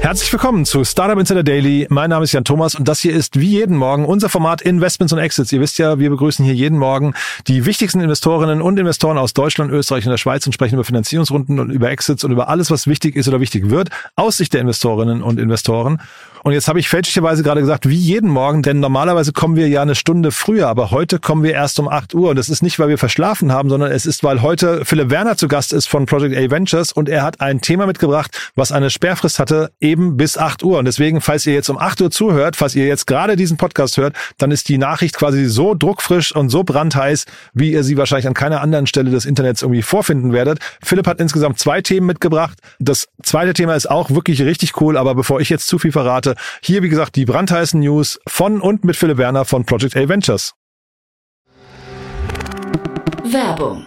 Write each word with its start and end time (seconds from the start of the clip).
Herzlich 0.00 0.32
willkommen 0.32 0.64
zu 0.64 0.84
Startup 0.84 1.18
Insider 1.18 1.42
Daily. 1.42 1.86
Mein 1.90 2.10
Name 2.10 2.24
ist 2.24 2.32
Jan 2.32 2.44
Thomas 2.44 2.74
und 2.74 2.86
das 2.86 3.00
hier 3.00 3.12
ist 3.12 3.40
wie 3.40 3.48
jeden 3.48 3.76
Morgen 3.76 4.04
unser 4.04 4.28
Format 4.28 4.62
Investments 4.62 5.12
und 5.12 5.18
Exits. 5.18 5.52
Ihr 5.52 5.60
wisst 5.60 5.78
ja, 5.78 5.98
wir 5.98 6.10
begrüßen 6.10 6.44
hier 6.44 6.54
jeden 6.54 6.78
Morgen 6.78 7.14
die 7.48 7.66
wichtigsten 7.66 8.00
Investorinnen 8.00 8.62
und 8.62 8.78
Investoren 8.78 9.18
aus 9.18 9.34
Deutschland, 9.34 9.72
Österreich 9.72 10.04
und 10.06 10.10
der 10.10 10.18
Schweiz 10.18 10.46
und 10.46 10.52
sprechen 10.52 10.74
über 10.74 10.84
Finanzierungsrunden 10.84 11.58
und 11.58 11.70
über 11.70 11.90
Exits 11.90 12.22
und 12.22 12.30
über 12.30 12.48
alles, 12.48 12.70
was 12.70 12.86
wichtig 12.86 13.16
ist 13.16 13.26
oder 13.26 13.40
wichtig 13.40 13.70
wird 13.70 13.90
aus 14.14 14.36
Sicht 14.36 14.54
der 14.54 14.60
Investorinnen 14.60 15.22
und 15.22 15.40
Investoren. 15.40 16.00
Und 16.46 16.52
jetzt 16.52 16.68
habe 16.68 16.78
ich 16.78 16.88
fälschlicherweise 16.88 17.42
gerade 17.42 17.60
gesagt, 17.60 17.88
wie 17.88 17.96
jeden 17.96 18.30
Morgen, 18.30 18.62
denn 18.62 18.78
normalerweise 18.78 19.32
kommen 19.32 19.56
wir 19.56 19.66
ja 19.66 19.82
eine 19.82 19.96
Stunde 19.96 20.30
früher, 20.30 20.68
aber 20.68 20.92
heute 20.92 21.18
kommen 21.18 21.42
wir 21.42 21.52
erst 21.52 21.80
um 21.80 21.88
8 21.88 22.14
Uhr. 22.14 22.30
Und 22.30 22.36
das 22.36 22.48
ist 22.48 22.62
nicht, 22.62 22.78
weil 22.78 22.88
wir 22.88 22.98
verschlafen 22.98 23.50
haben, 23.50 23.68
sondern 23.68 23.90
es 23.90 24.06
ist, 24.06 24.22
weil 24.22 24.42
heute 24.42 24.84
Philipp 24.84 25.10
Werner 25.10 25.36
zu 25.36 25.48
Gast 25.48 25.72
ist 25.72 25.88
von 25.88 26.06
Project 26.06 26.36
A 26.36 26.48
Ventures 26.48 26.92
und 26.92 27.08
er 27.08 27.24
hat 27.24 27.40
ein 27.40 27.62
Thema 27.62 27.88
mitgebracht, 27.88 28.52
was 28.54 28.70
eine 28.70 28.90
Sperrfrist 28.90 29.40
hatte, 29.40 29.72
eben 29.80 30.16
bis 30.16 30.38
8 30.38 30.62
Uhr. 30.62 30.78
Und 30.78 30.84
deswegen, 30.84 31.20
falls 31.20 31.44
ihr 31.46 31.52
jetzt 31.52 31.68
um 31.68 31.78
8 31.78 32.00
Uhr 32.00 32.12
zuhört, 32.12 32.54
falls 32.54 32.76
ihr 32.76 32.86
jetzt 32.86 33.08
gerade 33.08 33.34
diesen 33.34 33.56
Podcast 33.56 33.96
hört, 33.96 34.14
dann 34.38 34.52
ist 34.52 34.68
die 34.68 34.78
Nachricht 34.78 35.16
quasi 35.16 35.46
so 35.46 35.74
druckfrisch 35.74 36.32
und 36.32 36.50
so 36.50 36.62
brandheiß, 36.62 37.24
wie 37.54 37.72
ihr 37.72 37.82
sie 37.82 37.96
wahrscheinlich 37.96 38.28
an 38.28 38.34
keiner 38.34 38.60
anderen 38.60 38.86
Stelle 38.86 39.10
des 39.10 39.24
Internets 39.24 39.62
irgendwie 39.62 39.82
vorfinden 39.82 40.32
werdet. 40.32 40.60
Philipp 40.80 41.08
hat 41.08 41.18
insgesamt 41.18 41.58
zwei 41.58 41.82
Themen 41.82 42.06
mitgebracht. 42.06 42.56
Das 42.78 43.08
zweite 43.24 43.52
Thema 43.52 43.74
ist 43.74 43.90
auch 43.90 44.10
wirklich 44.10 44.42
richtig 44.42 44.80
cool, 44.80 44.96
aber 44.96 45.16
bevor 45.16 45.40
ich 45.40 45.48
jetzt 45.48 45.66
zu 45.66 45.80
viel 45.80 45.90
verrate, 45.90 46.35
hier, 46.62 46.82
wie 46.82 46.88
gesagt, 46.88 47.16
die 47.16 47.24
brandheißen 47.24 47.80
News 47.80 48.18
von 48.28 48.60
und 48.60 48.84
mit 48.84 48.96
Philipp 48.96 49.18
Werner 49.18 49.44
von 49.44 49.64
Project 49.64 49.96
A 49.96 50.08
Ventures. 50.08 50.54
Werbung. 53.24 53.86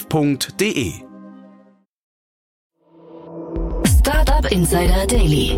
www.startup.de. 0.09 0.93
Startup 3.85 4.51
Insider 4.51 5.05
Daily. 5.07 5.57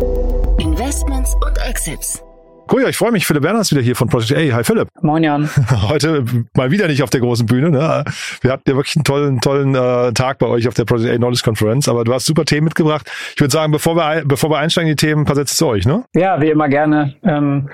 Investments 0.58 1.34
und 1.34 1.58
Exits. 1.68 2.22
Cool, 2.72 2.82
ja, 2.82 2.88
ich 2.88 2.96
freue 2.96 3.12
mich. 3.12 3.26
Philipp 3.26 3.42
Werner 3.42 3.60
ist 3.60 3.72
wieder 3.72 3.82
hier 3.82 3.94
von 3.94 4.08
Project 4.08 4.32
A. 4.32 4.56
Hi 4.56 4.64
Philipp. 4.64 4.88
Moin 5.02 5.22
Jan. 5.22 5.50
Heute 5.88 6.24
mal 6.54 6.70
wieder 6.70 6.88
nicht 6.88 7.02
auf 7.02 7.10
der 7.10 7.20
großen 7.20 7.44
Bühne. 7.44 7.70
Ne? 7.70 8.04
Wir 8.40 8.50
hatten 8.50 8.62
ja 8.66 8.74
wirklich 8.74 8.96
einen 8.96 9.04
tollen, 9.04 9.40
tollen 9.40 9.74
äh, 9.74 10.12
Tag 10.14 10.38
bei 10.38 10.46
euch 10.46 10.66
auf 10.66 10.74
der 10.74 10.86
Project 10.86 11.12
A 11.12 11.16
Knowledge 11.16 11.42
Conference, 11.44 11.88
aber 11.88 12.04
du 12.04 12.14
hast 12.14 12.24
super 12.24 12.46
Themen 12.46 12.64
mitgebracht. 12.64 13.10
Ich 13.34 13.40
würde 13.40 13.52
sagen, 13.52 13.70
bevor 13.70 13.96
wir, 13.96 14.22
bevor 14.24 14.50
wir 14.50 14.58
einsteigen 14.58 14.90
in 14.90 14.96
die 14.96 15.06
Themen, 15.06 15.22
ein 15.22 15.26
paar 15.26 15.36
Sätze 15.36 15.54
zu 15.56 15.66
euch, 15.66 15.84
ne? 15.84 16.04
Ja, 16.14 16.40
wie 16.40 16.48
immer 16.48 16.68
gerne. 16.68 17.14
Ähm, 17.22 17.68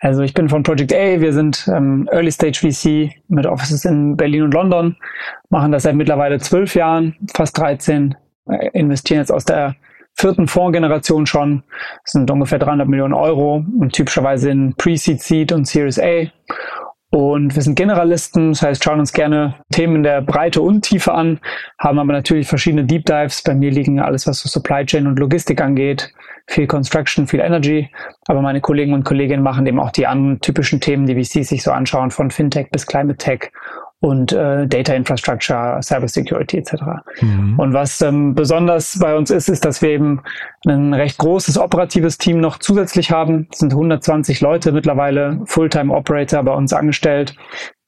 also 0.00 0.22
ich 0.22 0.34
bin 0.34 0.48
von 0.48 0.62
Project 0.62 0.94
A, 0.94 1.20
wir 1.20 1.32
sind 1.32 1.68
ähm, 1.72 2.08
Early 2.10 2.32
Stage 2.32 2.58
VC 2.58 3.12
mit 3.28 3.46
Offices 3.46 3.84
in 3.84 4.16
Berlin 4.16 4.42
und 4.42 4.54
London, 4.54 4.96
machen 5.50 5.72
das 5.72 5.82
seit 5.82 5.94
mittlerweile 5.94 6.38
zwölf 6.38 6.74
Jahren, 6.74 7.16
fast 7.34 7.58
13, 7.58 8.16
äh, 8.48 8.70
investieren 8.72 9.20
jetzt 9.20 9.30
aus 9.30 9.44
der 9.44 9.76
vierten 10.14 10.48
Fondsgeneration 10.48 11.26
schon, 11.26 11.62
das 12.04 12.12
sind 12.12 12.30
ungefähr 12.30 12.58
300 12.58 12.88
Millionen 12.88 13.14
Euro 13.14 13.64
und 13.78 13.92
typischerweise 13.92 14.50
in 14.50 14.74
Pre-Seed, 14.74 15.22
Seed 15.22 15.52
und 15.52 15.66
Series 15.66 15.98
A. 15.98 16.26
Und 17.12 17.56
wir 17.56 17.62
sind 17.62 17.74
Generalisten, 17.74 18.50
das 18.50 18.62
heißt, 18.62 18.84
schauen 18.84 19.00
uns 19.00 19.12
gerne 19.12 19.56
Themen 19.72 19.96
in 19.96 20.02
der 20.04 20.22
Breite 20.22 20.62
und 20.62 20.82
Tiefe 20.82 21.12
an, 21.12 21.40
haben 21.78 21.98
aber 21.98 22.12
natürlich 22.12 22.46
verschiedene 22.46 22.84
Deep 22.84 23.04
Dives. 23.04 23.42
Bei 23.42 23.54
mir 23.54 23.72
liegen 23.72 23.98
alles, 23.98 24.28
was 24.28 24.38
so 24.38 24.48
Supply 24.48 24.86
Chain 24.86 25.08
und 25.08 25.18
Logistik 25.18 25.60
angeht, 25.60 26.12
viel 26.50 26.66
Construction, 26.66 27.28
viel 27.28 27.40
Energy. 27.40 27.88
Aber 28.26 28.42
meine 28.42 28.60
Kollegen 28.60 28.92
und 28.92 29.04
Kolleginnen 29.04 29.42
machen 29.42 29.66
eben 29.66 29.78
auch 29.78 29.90
die 29.90 30.06
anderen 30.06 30.40
typischen 30.40 30.80
Themen, 30.80 31.06
die 31.06 31.14
VCs 31.14 31.48
sich 31.48 31.62
so 31.62 31.70
anschauen, 31.70 32.10
von 32.10 32.30
Fintech 32.30 32.70
bis 32.70 32.86
Climate 32.86 33.16
Tech 33.16 33.52
und 34.00 34.32
äh, 34.32 34.66
Data 34.66 34.94
Infrastructure, 34.94 35.78
Cyber 35.82 36.08
Security 36.08 36.58
etc. 36.58 36.74
Mhm. 37.20 37.58
Und 37.58 37.74
was 37.74 38.00
ähm, 38.00 38.34
besonders 38.34 38.98
bei 38.98 39.14
uns 39.14 39.30
ist, 39.30 39.48
ist, 39.48 39.64
dass 39.66 39.82
wir 39.82 39.90
eben 39.90 40.22
ein 40.66 40.94
recht 40.94 41.18
großes 41.18 41.58
operatives 41.58 42.16
Team 42.16 42.40
noch 42.40 42.58
zusätzlich 42.58 43.10
haben. 43.10 43.46
Es 43.52 43.58
sind 43.58 43.72
120 43.72 44.40
Leute 44.40 44.72
mittlerweile, 44.72 45.40
Fulltime 45.44 45.94
Operator 45.94 46.42
bei 46.42 46.54
uns 46.54 46.72
angestellt, 46.72 47.36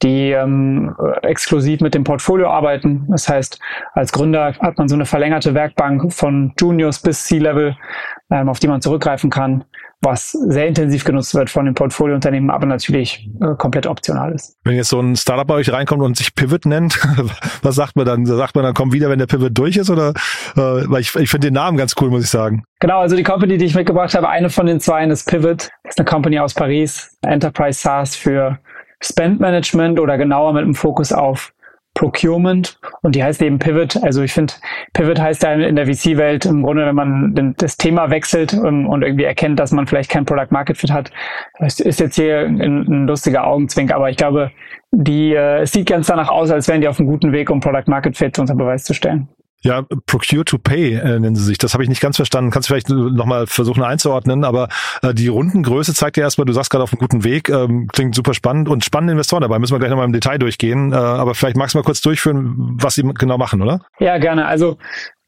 die 0.03 0.33
ähm, 0.33 0.95
exklusiv 1.23 1.81
mit 1.81 1.95
dem 1.95 2.05
Portfolio 2.05 2.51
arbeiten. 2.51 3.07
Das 3.09 3.27
heißt, 3.29 3.59
als 3.95 4.13
Gründer 4.13 4.53
hat 4.61 4.77
man 4.77 4.89
so 4.89 4.95
eine 4.95 5.07
verlängerte 5.07 5.55
Werkbank 5.55 6.13
von 6.13 6.53
Juniors 6.61 7.01
bis 7.01 7.25
C-Level, 7.25 7.75
ähm, 8.31 8.51
auf 8.51 8.59
die 8.59 8.69
man 8.69 8.83
zurückgreifen 8.83 9.31
kann 9.31 9.65
was 10.03 10.33
sehr 10.33 10.67
intensiv 10.67 11.05
genutzt 11.05 11.35
wird 11.35 11.49
von 11.49 11.65
den 11.65 11.75
Portfoliounternehmen, 11.75 12.51
aber 12.51 12.67
natürlich 12.67 13.31
äh, 13.41 13.55
komplett 13.57 13.87
optional 13.87 14.33
ist. 14.33 14.57
Wenn 14.65 14.75
jetzt 14.75 14.89
so 14.89 15.01
ein 15.01 15.17
Startup 15.17 15.47
bei 15.47 15.55
euch 15.55 15.73
reinkommt 15.73 16.03
und 16.03 16.17
sich 16.17 16.35
Pivot 16.35 16.67
nennt, 16.67 16.99
was 17.63 17.77
sagt 17.77 17.95
man 17.95 18.05
dann? 18.05 18.27
Sagt 18.27 18.57
man 18.57 18.65
dann, 18.65 18.75
komm 18.75 18.93
wieder, 18.93 19.09
wenn 19.09 19.21
der 19.21 19.27
Pivot 19.27 19.57
durch 19.57 19.77
ist? 19.77 19.91
Oder 19.91 20.11
äh, 20.57 20.61
weil 20.61 21.01
ich, 21.01 21.15
ich 21.15 21.31
finde 21.31 21.47
den 21.49 21.55
Namen 21.55 21.79
ganz 21.79 21.95
cool, 22.01 22.11
muss 22.11 22.25
ich 22.25 22.31
sagen. 22.31 22.65
Genau, 22.81 22.99
also 22.99 23.15
die 23.15 23.23
Company, 23.23 23.59
die 23.59 23.65
ich 23.65 23.77
mitgebracht 23.77 24.15
habe, 24.15 24.29
eine 24.29 24.51
von 24.51 24.67
den 24.67 24.81
zwei 24.81 25.05
ist 25.07 25.29
Pivot. 25.29 25.71
Das 25.85 25.95
ist 25.95 25.99
eine 25.99 26.07
Company 26.07 26.39
aus 26.41 26.55
Paris, 26.55 27.17
Enterprise 27.23 27.79
SaaS 27.79 28.17
für 28.17 28.59
Spend 29.01 29.41
Management 29.41 30.01
oder 30.01 30.19
genauer 30.19 30.53
mit 30.53 30.63
einem 30.63 30.75
Fokus 30.75 31.13
auf 31.13 31.53
Procurement 32.03 32.81
und 33.03 33.15
die 33.15 33.23
heißt 33.23 33.41
eben 33.43 33.61
Pivot. 33.61 33.97
Also 34.03 34.23
ich 34.23 34.33
finde, 34.33 34.55
Pivot 34.93 35.21
heißt 35.21 35.45
ja 35.45 35.53
in 35.53 35.77
der 35.77 35.87
VC-Welt 35.87 36.47
im 36.47 36.65
Grunde, 36.65 36.85
wenn 36.85 36.97
man 36.97 37.55
das 37.59 37.77
Thema 37.77 38.11
wechselt 38.11 38.53
ähm, 38.55 38.89
und 38.89 39.03
irgendwie 39.03 39.23
erkennt, 39.23 39.61
dass 39.61 39.71
man 39.71 39.87
vielleicht 39.87 40.11
kein 40.11 40.25
Product 40.25 40.49
Market 40.51 40.77
Fit 40.77 40.91
hat. 40.91 41.13
Das 41.61 41.79
ist 41.79 42.01
jetzt 42.01 42.17
hier 42.17 42.41
ein, 42.41 43.07
lustiger 43.07 43.47
Augenzwink, 43.47 43.93
aber 43.93 44.11
ich 44.11 44.17
glaube, 44.17 44.51
die, 44.91 45.33
äh, 45.33 45.61
es 45.61 45.71
sieht 45.71 45.89
ganz 45.89 46.09
danach 46.09 46.29
aus, 46.29 46.51
als 46.51 46.67
wären 46.67 46.81
die 46.81 46.89
auf 46.89 46.99
einem 46.99 47.09
guten 47.09 47.31
Weg, 47.31 47.51
um 47.51 47.61
Product 47.61 47.87
Market 47.87 48.17
Fit 48.17 48.37
unter 48.41 48.57
Beweis 48.57 48.83
zu 48.83 48.95
stellen. 48.95 49.29
Ja, 49.63 49.83
Procure 50.07 50.45
to 50.45 50.59
Pay 50.59 50.95
äh, 50.95 51.21
nennen 51.21 51.37
sie 51.37 51.45
sich. 51.45 51.59
Das 51.59 51.73
habe 51.73 51.83
ich 51.83 51.89
nicht 51.89 52.01
ganz 52.01 52.17
verstanden. 52.17 52.51
Kannst 52.51 52.69
du 52.69 52.75
vielleicht 52.75 52.89
nochmal 52.89 53.47
versuchen 53.47 53.83
einzuordnen, 53.83 54.45
aber 54.45 54.69
äh, 55.03 55.15
die 55.15 55.29
Rundengröße 55.29 55.95
zeigt 55.95 56.17
dir 56.17 56.23
erstmal, 56.23 56.45
du 56.47 56.53
sagst 56.53 56.71
gerade 56.71 56.83
auf 56.83 56.93
einem 56.93 56.99
guten 56.99 57.23
Weg, 57.23 57.49
ähm, 57.49 57.89
klingt 57.93 58.15
super 58.15 58.35
spannend 58.35 58.69
und 58.69 58.85
spannende 58.85 59.13
Investoren 59.13 59.43
dabei. 59.43 59.59
Müssen 59.59 59.75
wir 59.75 59.79
gleich 59.79 59.91
nochmal 59.91 60.07
im 60.07 60.13
Detail 60.13 60.39
durchgehen. 60.39 60.93
Äh, 60.93 60.97
aber 60.97 61.35
vielleicht 61.35 61.57
magst 61.57 61.75
du 61.75 61.79
mal 61.79 61.85
kurz 61.85 62.01
durchführen, 62.01 62.77
was 62.81 62.97
sie 62.97 63.03
genau 63.03 63.39
machen, 63.39 63.63
oder? 63.63 63.81
Ja, 64.01 64.19
gerne. 64.19 64.47
Also 64.47 64.79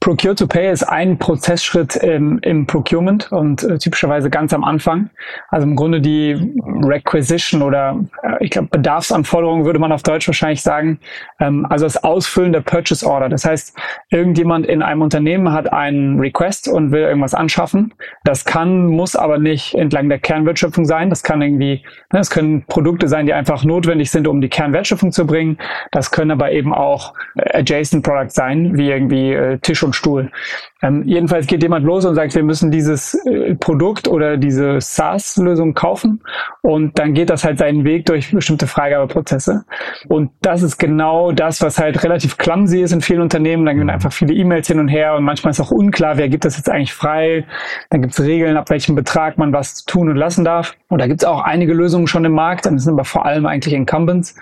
Procure 0.04 0.34
to 0.34 0.46
Pay 0.46 0.70
ist 0.70 0.82
ein 0.82 1.16
Prozessschritt 1.16 1.96
im, 1.96 2.38
im 2.40 2.66
Procurement 2.66 3.32
und 3.32 3.64
äh, 3.64 3.78
typischerweise 3.78 4.28
ganz 4.28 4.52
am 4.52 4.62
Anfang. 4.62 5.08
Also 5.48 5.66
im 5.66 5.76
Grunde 5.76 6.02
die 6.02 6.52
Requisition 6.84 7.62
oder 7.62 7.98
äh, 8.22 8.44
ich 8.44 8.50
glaube 8.50 8.68
Bedarfsanforderungen 8.68 9.64
würde 9.64 9.78
man 9.78 9.92
auf 9.92 10.02
Deutsch 10.02 10.26
wahrscheinlich 10.28 10.60
sagen. 10.60 11.00
Ähm, 11.40 11.66
also 11.70 11.86
das 11.86 12.04
Ausfüllen 12.04 12.52
der 12.52 12.60
Purchase 12.60 13.06
Order. 13.06 13.30
Das 13.30 13.46
heißt, 13.46 13.78
irgendjemand 14.10 14.66
in 14.66 14.82
einem 14.82 15.00
Unternehmen 15.00 15.52
hat 15.52 15.72
einen 15.72 16.20
Request 16.20 16.68
und 16.68 16.92
will 16.92 17.00
irgendwas 17.00 17.32
anschaffen. 17.32 17.94
Das 18.24 18.44
kann, 18.44 18.88
muss 18.88 19.16
aber 19.16 19.38
nicht 19.38 19.74
entlang 19.74 20.10
der 20.10 20.18
Kernwertschöpfung 20.18 20.84
sein. 20.84 21.08
Das 21.08 21.22
kann 21.22 21.40
irgendwie, 21.40 21.82
ne, 22.12 22.18
das 22.18 22.28
können 22.28 22.66
Produkte 22.66 23.08
sein, 23.08 23.24
die 23.24 23.32
einfach 23.32 23.64
notwendig 23.64 24.10
sind, 24.10 24.28
um 24.28 24.42
die 24.42 24.50
Kernwertschöpfung 24.50 25.12
zu 25.12 25.26
bringen. 25.26 25.56
Das 25.92 26.10
können 26.10 26.30
aber 26.30 26.52
eben 26.52 26.74
auch 26.74 27.14
adjacent 27.36 28.04
Products 28.04 28.34
sein, 28.34 28.76
wie 28.76 28.90
irgendwie 28.90 29.32
äh, 29.32 29.56
Tisch 29.60 29.82
und 29.82 29.93
Stuhl. 29.94 30.30
Ähm, 30.82 31.02
jedenfalls 31.06 31.46
geht 31.46 31.62
jemand 31.62 31.86
los 31.86 32.04
und 32.04 32.14
sagt, 32.14 32.34
wir 32.34 32.42
müssen 32.42 32.70
dieses 32.70 33.14
äh, 33.26 33.54
Produkt 33.54 34.06
oder 34.06 34.36
diese 34.36 34.80
SaaS-Lösung 34.80 35.74
kaufen 35.74 36.22
und 36.62 36.98
dann 36.98 37.14
geht 37.14 37.30
das 37.30 37.44
halt 37.44 37.58
seinen 37.58 37.84
Weg 37.84 38.06
durch 38.06 38.32
bestimmte 38.32 38.66
Freigabeprozesse. 38.66 39.64
Und 40.08 40.30
das 40.42 40.62
ist 40.62 40.76
genau 40.78 41.32
das, 41.32 41.62
was 41.62 41.78
halt 41.78 42.02
relativ 42.04 42.36
clumsy 42.36 42.82
ist 42.82 42.92
in 42.92 43.00
vielen 43.00 43.22
Unternehmen. 43.22 43.64
Dann 43.64 43.78
gehen 43.78 43.90
einfach 43.90 44.12
viele 44.12 44.34
E-Mails 44.34 44.66
hin 44.66 44.78
und 44.78 44.88
her 44.88 45.14
und 45.14 45.24
manchmal 45.24 45.52
ist 45.52 45.60
auch 45.60 45.70
unklar, 45.70 46.18
wer 46.18 46.28
gibt 46.28 46.44
das 46.44 46.56
jetzt 46.56 46.68
eigentlich 46.68 46.92
frei. 46.92 47.46
Dann 47.90 48.02
gibt 48.02 48.12
es 48.12 48.20
Regeln, 48.20 48.56
ab 48.56 48.70
welchem 48.70 48.94
Betrag 48.94 49.38
man 49.38 49.52
was 49.52 49.84
tun 49.84 50.10
und 50.10 50.16
lassen 50.16 50.44
darf. 50.44 50.76
Und 50.88 51.00
da 51.00 51.06
gibt 51.06 51.22
es 51.22 51.28
auch 51.28 51.40
einige 51.40 51.72
Lösungen 51.72 52.06
schon 52.06 52.24
im 52.24 52.32
Markt, 52.32 52.66
das 52.66 52.84
sind 52.84 52.92
aber 52.92 53.04
vor 53.04 53.24
allem 53.24 53.46
eigentlich 53.46 53.74
Incumbents. 53.74 54.36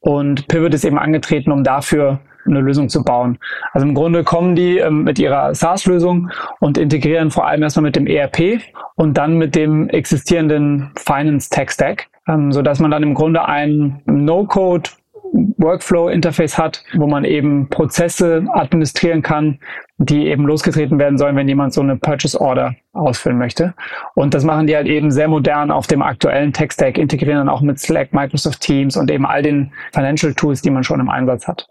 Und 0.00 0.48
Pivot 0.48 0.74
ist 0.74 0.84
eben 0.84 0.98
angetreten, 0.98 1.50
um 1.50 1.64
dafür 1.64 2.20
eine 2.46 2.60
Lösung 2.60 2.88
zu 2.88 3.02
bauen. 3.02 3.38
Also 3.72 3.86
im 3.86 3.94
Grunde 3.94 4.24
kommen 4.24 4.54
die 4.54 4.78
ähm, 4.78 5.04
mit 5.04 5.18
ihrer 5.18 5.54
SaaS-Lösung 5.54 6.30
und 6.60 6.78
integrieren 6.78 7.30
vor 7.30 7.46
allem 7.46 7.62
erstmal 7.62 7.84
mit 7.84 7.96
dem 7.96 8.06
ERP 8.06 8.60
und 8.96 9.16
dann 9.16 9.38
mit 9.38 9.54
dem 9.54 9.88
existierenden 9.88 10.90
Finance 10.96 11.50
Tech 11.50 11.70
Stack, 11.70 12.08
ähm, 12.28 12.52
so 12.52 12.62
dass 12.62 12.80
man 12.80 12.90
dann 12.90 13.02
im 13.02 13.14
Grunde 13.14 13.46
ein 13.46 14.02
No-Code 14.06 14.90
Workflow-Interface 15.34 16.58
hat, 16.58 16.84
wo 16.94 17.06
man 17.06 17.24
eben 17.24 17.68
Prozesse 17.68 18.44
administrieren 18.52 19.22
kann, 19.22 19.58
die 19.98 20.28
eben 20.28 20.44
losgetreten 20.44 20.98
werden 20.98 21.18
sollen, 21.18 21.36
wenn 21.36 21.48
jemand 21.48 21.72
so 21.72 21.80
eine 21.80 21.96
Purchase 21.96 22.40
Order 22.40 22.74
ausfüllen 22.92 23.38
möchte. 23.38 23.74
Und 24.14 24.34
das 24.34 24.44
machen 24.44 24.66
die 24.66 24.76
halt 24.76 24.86
eben 24.86 25.10
sehr 25.10 25.28
modern 25.28 25.70
auf 25.70 25.86
dem 25.86 26.02
aktuellen 26.02 26.52
Tech-Stack, 26.52 26.98
integrieren 26.98 27.38
dann 27.38 27.48
auch 27.48 27.60
mit 27.60 27.78
Slack, 27.80 28.12
Microsoft 28.12 28.60
Teams 28.60 28.96
und 28.96 29.10
eben 29.10 29.26
all 29.26 29.42
den 29.42 29.72
Financial 29.92 30.32
Tools, 30.34 30.62
die 30.62 30.70
man 30.70 30.84
schon 30.84 31.00
im 31.00 31.08
Einsatz 31.08 31.48
hat. 31.48 31.68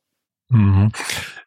Mhm. 0.54 0.92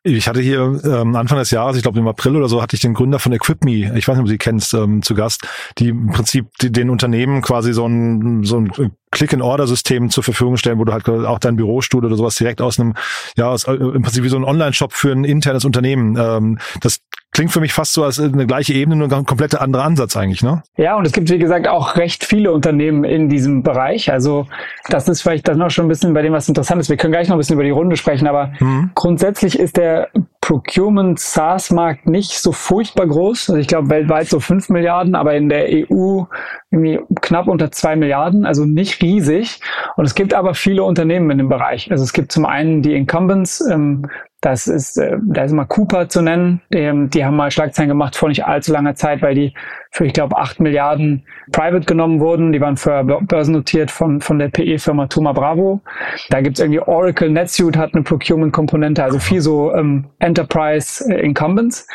Ich 0.03 0.29
hatte 0.29 0.41
hier 0.41 0.81
ähm, 0.85 1.17
Anfang 1.17 1.39
des 1.39 1.51
Jahres, 1.51 1.77
ich 1.77 1.83
glaube 1.83 1.99
im 1.99 2.07
April 2.07 2.37
oder 2.37 2.49
so, 2.49 2.63
hatte 2.63 2.77
ich 2.77 2.83
den 2.83 2.95
Gründer 2.95 3.19
von 3.19 3.33
EquipMe, 3.33 3.97
ich 3.97 4.07
weiß 4.07 4.15
nicht, 4.15 4.21
ob 4.21 4.27
du 4.27 4.31
sie 4.31 4.39
kennst, 4.39 4.73
ähm, 4.73 5.03
zu 5.03 5.15
Gast, 5.15 5.49
die 5.79 5.89
im 5.89 6.13
Prinzip 6.13 6.47
die, 6.61 6.71
den 6.71 6.91
Unternehmen 6.91 7.43
quasi 7.43 7.73
so 7.73 7.87
ein, 7.87 8.45
so 8.45 8.59
ein 8.59 8.93
Click-and-Order-System 9.11 10.11
zur 10.11 10.23
Verfügung 10.23 10.59
stellen, 10.59 10.79
wo 10.79 10.85
du 10.85 10.93
halt 10.93 11.09
auch 11.09 11.39
dein 11.41 11.57
Bürostuhl 11.57 12.05
oder 12.05 12.17
sowas 12.17 12.37
direkt 12.37 12.61
aus 12.61 12.79
einem, 12.79 12.95
ja, 13.37 13.49
aus, 13.49 13.65
äh, 13.65 13.73
im 13.73 14.03
Prinzip 14.03 14.23
wie 14.23 14.29
so 14.29 14.37
ein 14.37 14.45
Online-Shop 14.45 14.93
für 14.93 15.11
ein 15.11 15.25
internes 15.25 15.65
Unternehmen. 15.65 16.17
Ähm, 16.17 16.59
das 16.81 17.01
klingt 17.37 17.53
für 17.53 17.61
mich 17.61 17.75
fast 17.75 17.93
so 17.93 18.03
als 18.03 18.19
eine 18.19 18.47
gleiche 18.47 18.73
Ebene, 18.73 18.97
nur 18.97 19.13
ein 19.13 19.27
komplett 19.27 19.55
anderer 19.55 19.85
Ansatz 19.85 20.17
eigentlich, 20.17 20.43
ne? 20.43 20.63
Ja, 20.79 20.97
und 20.97 21.07
es 21.07 21.13
gibt, 21.13 21.31
wie 21.31 21.39
gesagt, 21.39 21.69
auch 21.69 21.97
recht 21.97 22.25
viele 22.25 22.51
Unternehmen 22.51 23.05
in 23.05 23.29
diesem 23.29 23.63
Bereich. 23.63 24.11
Also 24.11 24.47
das 24.89 25.07
ist 25.07 25.21
vielleicht 25.21 25.47
dann 25.47 25.59
noch 25.59 25.69
schon 25.69 25.85
ein 25.85 25.89
bisschen 25.89 26.15
bei 26.15 26.23
dem, 26.23 26.33
was 26.33 26.49
interessant 26.49 26.81
ist. 26.81 26.89
Wir 26.89 26.97
können 26.97 27.13
gleich 27.13 27.29
noch 27.29 27.37
ein 27.37 27.39
bisschen 27.39 27.55
über 27.55 27.63
die 27.63 27.71
Runde 27.71 27.97
sprechen, 27.97 28.27
aber 28.27 28.53
mhm. 28.59 28.91
grundsätzlich 28.95 29.59
ist 29.59 29.77
der 29.77 30.09
Procurement 30.41 31.19
SaaS-Markt 31.19 32.07
nicht 32.07 32.39
so 32.39 32.53
furchtbar 32.53 33.07
groß. 33.07 33.51
Also 33.51 33.61
ich 33.61 33.67
glaube 33.67 33.91
weltweit 33.91 34.29
so 34.29 34.41
fünf 34.41 34.71
Milliarden, 34.71 35.15
aber 35.15 35.35
in 35.35 35.51
der 35.51 35.67
EU 35.69 36.23
irgendwie 36.71 37.01
knapp 37.21 37.49
unter 37.49 37.71
zwei 37.71 37.97
Milliarden, 37.97 38.47
also 38.47 38.65
nicht 38.65 39.03
riesig. 39.03 39.61
Und 39.97 40.07
es 40.07 40.15
gibt 40.15 40.33
aber 40.33 40.55
viele 40.55 40.85
Unternehmen 40.85 41.31
in 41.33 41.39
dem 41.39 41.49
Bereich. 41.49 41.91
Also 41.91 42.03
es 42.05 42.13
gibt 42.13 42.33
zum 42.33 42.47
einen 42.47 42.81
die 42.81 42.95
Incumbents, 42.95 43.61
ähm, 43.69 44.07
das 44.41 44.67
ist, 44.67 44.99
äh, 44.99 45.17
da 45.23 45.45
ist 45.45 45.53
mal 45.53 45.65
Cooper 45.65 46.09
zu 46.09 46.23
nennen. 46.23 46.61
Die, 46.71 47.25
haben 47.25 47.37
mal 47.37 47.51
Schlagzeilen 47.51 47.89
gemacht 47.89 48.17
vor 48.17 48.29
nicht 48.29 48.45
allzu 48.45 48.73
langer 48.73 48.95
Zeit, 48.95 49.23
weil 49.23 49.35
die 49.35 49.55
für, 49.91 50.05
ich 50.05 50.13
glaube, 50.13 50.37
acht 50.37 50.61
Milliarden 50.61 51.25
private 51.53 51.87
genommen 51.87 52.21
wurden. 52.21 52.53
Die 52.53 52.61
waren 52.61 52.77
für 52.77 53.03
börsennotiert 53.03 53.91
von, 53.91 54.21
von 54.21 54.39
der 54.39 54.49
PE-Firma 54.49 55.07
Thoma 55.07 55.33
Bravo. 55.33 55.81
Da 56.29 56.43
gibt's 56.43 56.61
irgendwie 56.61 56.81
Oracle 56.81 57.31
NetSuite 57.31 57.79
hat 57.79 57.95
eine 57.95 58.03
Procurement-Komponente, 58.03 59.03
also 59.03 59.19
viel 59.19 59.41
so 59.41 59.75
ähm, 59.75 60.07
Enterprise 60.19 61.05
äh, 61.11 61.21
Incumbents. 61.21 61.89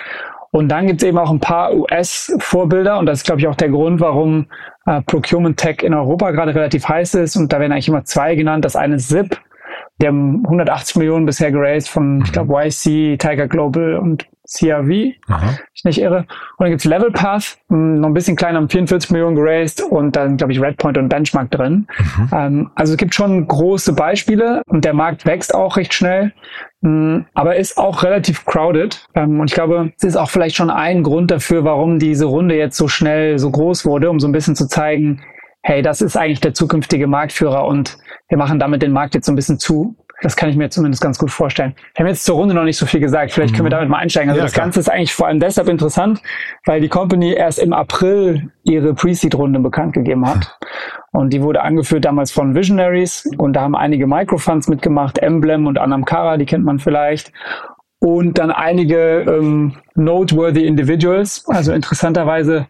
Und 0.50 0.68
dann 0.70 0.88
gibt's 0.88 1.04
eben 1.04 1.18
auch 1.18 1.32
ein 1.32 1.40
paar 1.40 1.74
US-Vorbilder 1.74 3.00
und 3.00 3.06
das 3.06 3.20
ist, 3.20 3.26
glaube 3.26 3.40
ich, 3.40 3.48
auch 3.48 3.56
der 3.56 3.70
Grund, 3.70 4.02
warum 4.02 4.48
äh, 4.86 5.02
Procurement 5.04 5.58
Tech 5.58 5.82
in 5.82 5.94
Europa 5.94 6.32
gerade 6.32 6.54
relativ 6.54 6.90
heiß 6.90 7.16
ist. 7.16 7.38
Und 7.38 7.54
da 7.54 7.60
werden 7.60 7.72
eigentlich 7.72 7.88
immer 7.88 8.04
zwei 8.04 8.36
genannt. 8.36 8.66
Das 8.66 8.76
eine 8.76 8.96
ist 8.96 9.08
SIP, 9.08 9.40
die 10.02 10.08
haben 10.08 10.44
180 10.44 10.96
Millionen 10.98 11.26
bisher 11.26 11.52
geraced 11.52 11.90
von, 11.90 12.22
ich 12.24 12.30
mhm. 12.30 12.34
glaube, 12.34 12.54
YC, 12.54 13.18
Tiger 13.18 13.48
Global 13.48 13.96
und 13.98 14.28
CRV, 14.52 15.14
Aha. 15.30 15.58
ich 15.74 15.84
nicht 15.86 16.02
irre. 16.02 16.18
Und 16.18 16.28
dann 16.60 16.70
gibt's 16.72 16.84
Level 16.84 17.12
Path, 17.12 17.58
hm, 17.70 18.02
noch 18.02 18.10
ein 18.10 18.14
bisschen 18.14 18.36
kleiner, 18.36 18.58
haben 18.58 18.70
44 18.70 19.12
Millionen 19.12 19.36
geraced 19.36 19.82
und 19.82 20.16
dann, 20.16 20.36
glaube 20.36 20.52
ich, 20.52 20.62
Redpoint 20.62 20.98
und 20.98 21.08
Benchmark 21.08 21.52
drin. 21.52 21.88
Mhm. 21.98 22.30
Ähm, 22.34 22.72
also 22.76 22.94
es 22.94 22.98
gibt 22.98 23.16
schon 23.16 23.48
große 23.48 23.94
Beispiele 23.94 24.62
und 24.68 24.84
der 24.84 24.94
Markt 24.94 25.26
wächst 25.26 25.54
auch 25.54 25.78
recht 25.78 25.94
schnell, 25.94 26.34
hm, 26.82 27.26
aber 27.34 27.56
ist 27.56 27.78
auch 27.78 28.04
relativ 28.04 28.46
crowded. 28.46 29.06
Ähm, 29.16 29.40
und 29.40 29.50
ich 29.50 29.54
glaube, 29.54 29.94
es 29.98 30.04
ist 30.04 30.18
auch 30.18 30.30
vielleicht 30.30 30.56
schon 30.56 30.70
ein 30.70 31.04
Grund 31.04 31.32
dafür, 31.32 31.64
warum 31.64 32.00
diese 32.00 32.26
Runde 32.26 32.56
jetzt 32.56 32.78
so 32.78 32.88
schnell 32.88 33.40
so 33.40 33.52
groß 33.52 33.86
wurde, 33.86 34.10
um 34.10 34.20
so 34.20 34.28
ein 34.28 34.34
bisschen 34.34 34.56
zu 34.56 34.68
zeigen, 34.68 35.22
hey, 35.64 35.82
das 35.82 36.02
ist 36.02 36.18
eigentlich 36.18 36.42
der 36.42 36.54
zukünftige 36.54 37.08
Marktführer 37.08 37.66
und 37.66 37.98
wir 38.30 38.38
machen 38.38 38.60
damit 38.60 38.82
den 38.82 38.92
Markt 38.92 39.16
jetzt 39.16 39.26
so 39.26 39.32
ein 39.32 39.36
bisschen 39.36 39.60
zu. 39.60 39.96
Das 40.22 40.36
kann 40.36 40.50
ich 40.50 40.56
mir 40.56 40.70
zumindest 40.70 41.02
ganz 41.02 41.18
gut 41.18 41.32
vorstellen. 41.32 41.74
Wir 41.96 42.04
haben 42.04 42.10
jetzt 42.10 42.26
zur 42.26 42.36
Runde 42.36 42.54
noch 42.54 42.64
nicht 42.64 42.78
so 42.78 42.86
viel 42.86 43.00
gesagt. 43.00 43.32
Vielleicht 43.32 43.56
können 43.56 43.66
wir 43.66 43.76
mhm. 43.76 43.82
damit 43.82 43.90
mal 43.90 43.98
einsteigen. 43.98 44.30
Also 44.30 44.40
ja, 44.40 44.46
das 44.46 44.54
klar. 44.54 44.68
Ganze 44.68 44.80
ist 44.80 44.90
eigentlich 44.90 45.14
vor 45.14 45.28
allem 45.28 45.40
deshalb 45.40 45.68
interessant, 45.68 46.22
weil 46.66 46.80
die 46.80 46.90
Company 46.90 47.34
erst 47.34 47.58
im 47.58 47.74
April 47.74 48.52
ihre 48.64 48.94
Pre-Seed-Runde 48.94 49.60
bekannt 49.60 49.94
gegeben 49.94 50.28
hat. 50.28 50.60
Und 51.12 51.34
die 51.34 51.42
wurde 51.42 51.62
angeführt 51.62 52.06
damals 52.06 52.32
von 52.32 52.54
Visionaries. 52.54 53.28
Und 53.38 53.54
da 53.54 53.62
haben 53.62 53.76
einige 53.76 54.06
Microfunds 54.06 54.68
mitgemacht, 54.68 55.18
Emblem 55.18 55.66
und 55.66 55.80
Anamkara, 55.80 56.38
die 56.38 56.46
kennt 56.46 56.66
man 56.66 56.78
vielleicht. 56.78 57.34
Und 58.00 58.38
dann 58.38 58.52
einige 58.52 59.22
ähm, 59.22 59.76
noteworthy 59.96 60.66
Individuals. 60.66 61.46
Also 61.48 61.74
interessanterweise 61.74 62.68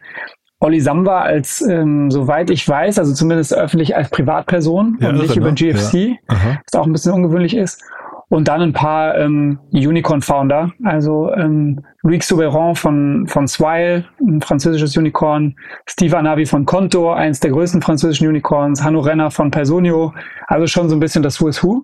Olli 0.61 0.79
Samba 0.79 1.21
als, 1.21 1.61
ähm, 1.61 2.11
soweit 2.11 2.51
ich 2.51 2.67
weiß, 2.67 2.99
also 2.99 3.13
zumindest 3.13 3.53
öffentlich 3.53 3.95
als 3.95 4.09
Privatperson 4.09 4.97
ja, 5.01 5.09
und 5.09 5.17
nicht 5.17 5.35
über 5.35 5.49
ne? 5.49 5.55
GFC, 5.55 5.93
ja. 5.93 6.17
was 6.29 6.79
auch 6.79 6.85
ein 6.85 6.93
bisschen 6.93 7.13
ungewöhnlich 7.13 7.57
ist. 7.57 7.83
Und 8.29 8.47
dann 8.47 8.61
ein 8.61 8.71
paar 8.71 9.17
ähm, 9.17 9.59
Unicorn-Founder, 9.73 10.71
also 10.85 11.33
ähm, 11.33 11.83
Luc 12.03 12.23
Souberon 12.23 12.75
von, 12.75 13.25
von 13.27 13.47
Swile, 13.47 14.05
ein 14.21 14.39
französisches 14.41 14.95
Unicorn, 14.95 15.55
Steve 15.85 16.17
Anavi 16.17 16.45
von 16.45 16.65
Conto, 16.65 17.11
eins 17.11 17.39
der 17.41 17.51
größten 17.51 17.81
französischen 17.81 18.27
Unicorns, 18.27 18.83
Hanno 18.83 18.99
Renner 18.99 19.31
von 19.31 19.51
Personio, 19.51 20.13
also 20.47 20.67
schon 20.67 20.87
so 20.87 20.95
ein 20.95 21.01
bisschen 21.01 21.23
das 21.23 21.41
Who 21.41 21.49
is 21.49 21.61
Who. 21.61 21.83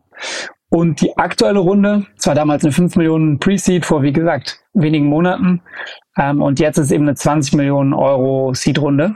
Und 0.69 1.01
die 1.01 1.15
aktuelle 1.17 1.59
Runde, 1.59 2.05
zwar 2.17 2.35
damals 2.35 2.63
eine 2.63 2.73
5 2.73 2.95
Millionen 2.97 3.39
Pre-Seed 3.39 3.85
vor, 3.85 4.03
wie 4.03 4.11
gesagt, 4.11 4.59
wenigen 4.73 5.05
Monaten, 5.05 5.61
ähm, 6.17 6.41
und 6.41 6.59
jetzt 6.59 6.77
ist 6.77 6.91
eben 6.91 7.05
eine 7.05 7.15
20 7.15 7.53
Millionen 7.53 7.93
Euro 7.93 8.53
Seed-Runde. 8.53 9.15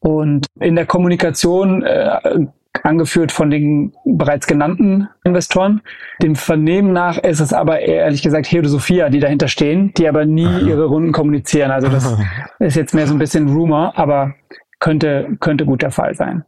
Und 0.00 0.46
in 0.58 0.76
der 0.76 0.86
Kommunikation, 0.86 1.82
äh, 1.82 2.46
angeführt 2.82 3.32
von 3.32 3.50
den 3.50 3.92
bereits 4.04 4.46
genannten 4.46 5.08
Investoren. 5.24 5.82
Dem 6.22 6.36
Vernehmen 6.36 6.92
nach 6.92 7.18
ist 7.18 7.40
es 7.40 7.52
aber 7.52 7.80
ehrlich 7.80 8.22
gesagt 8.22 8.50
Hede 8.50 8.68
Sophia, 8.68 9.10
die 9.10 9.20
dahinter 9.20 9.48
stehen, 9.48 9.92
die 9.96 10.08
aber 10.08 10.24
nie 10.24 10.60
ihre 10.66 10.84
Runden 10.84 11.12
kommunizieren. 11.12 11.70
Also 11.70 11.88
das 11.88 12.16
ist 12.58 12.76
jetzt 12.76 12.94
mehr 12.94 13.06
so 13.06 13.14
ein 13.14 13.18
bisschen 13.18 13.48
Rumor, 13.48 13.92
aber 13.96 14.34
könnte, 14.78 15.36
könnte 15.40 15.66
gut 15.66 15.82
der 15.82 15.90
Fall 15.90 16.14
sein. 16.14 16.44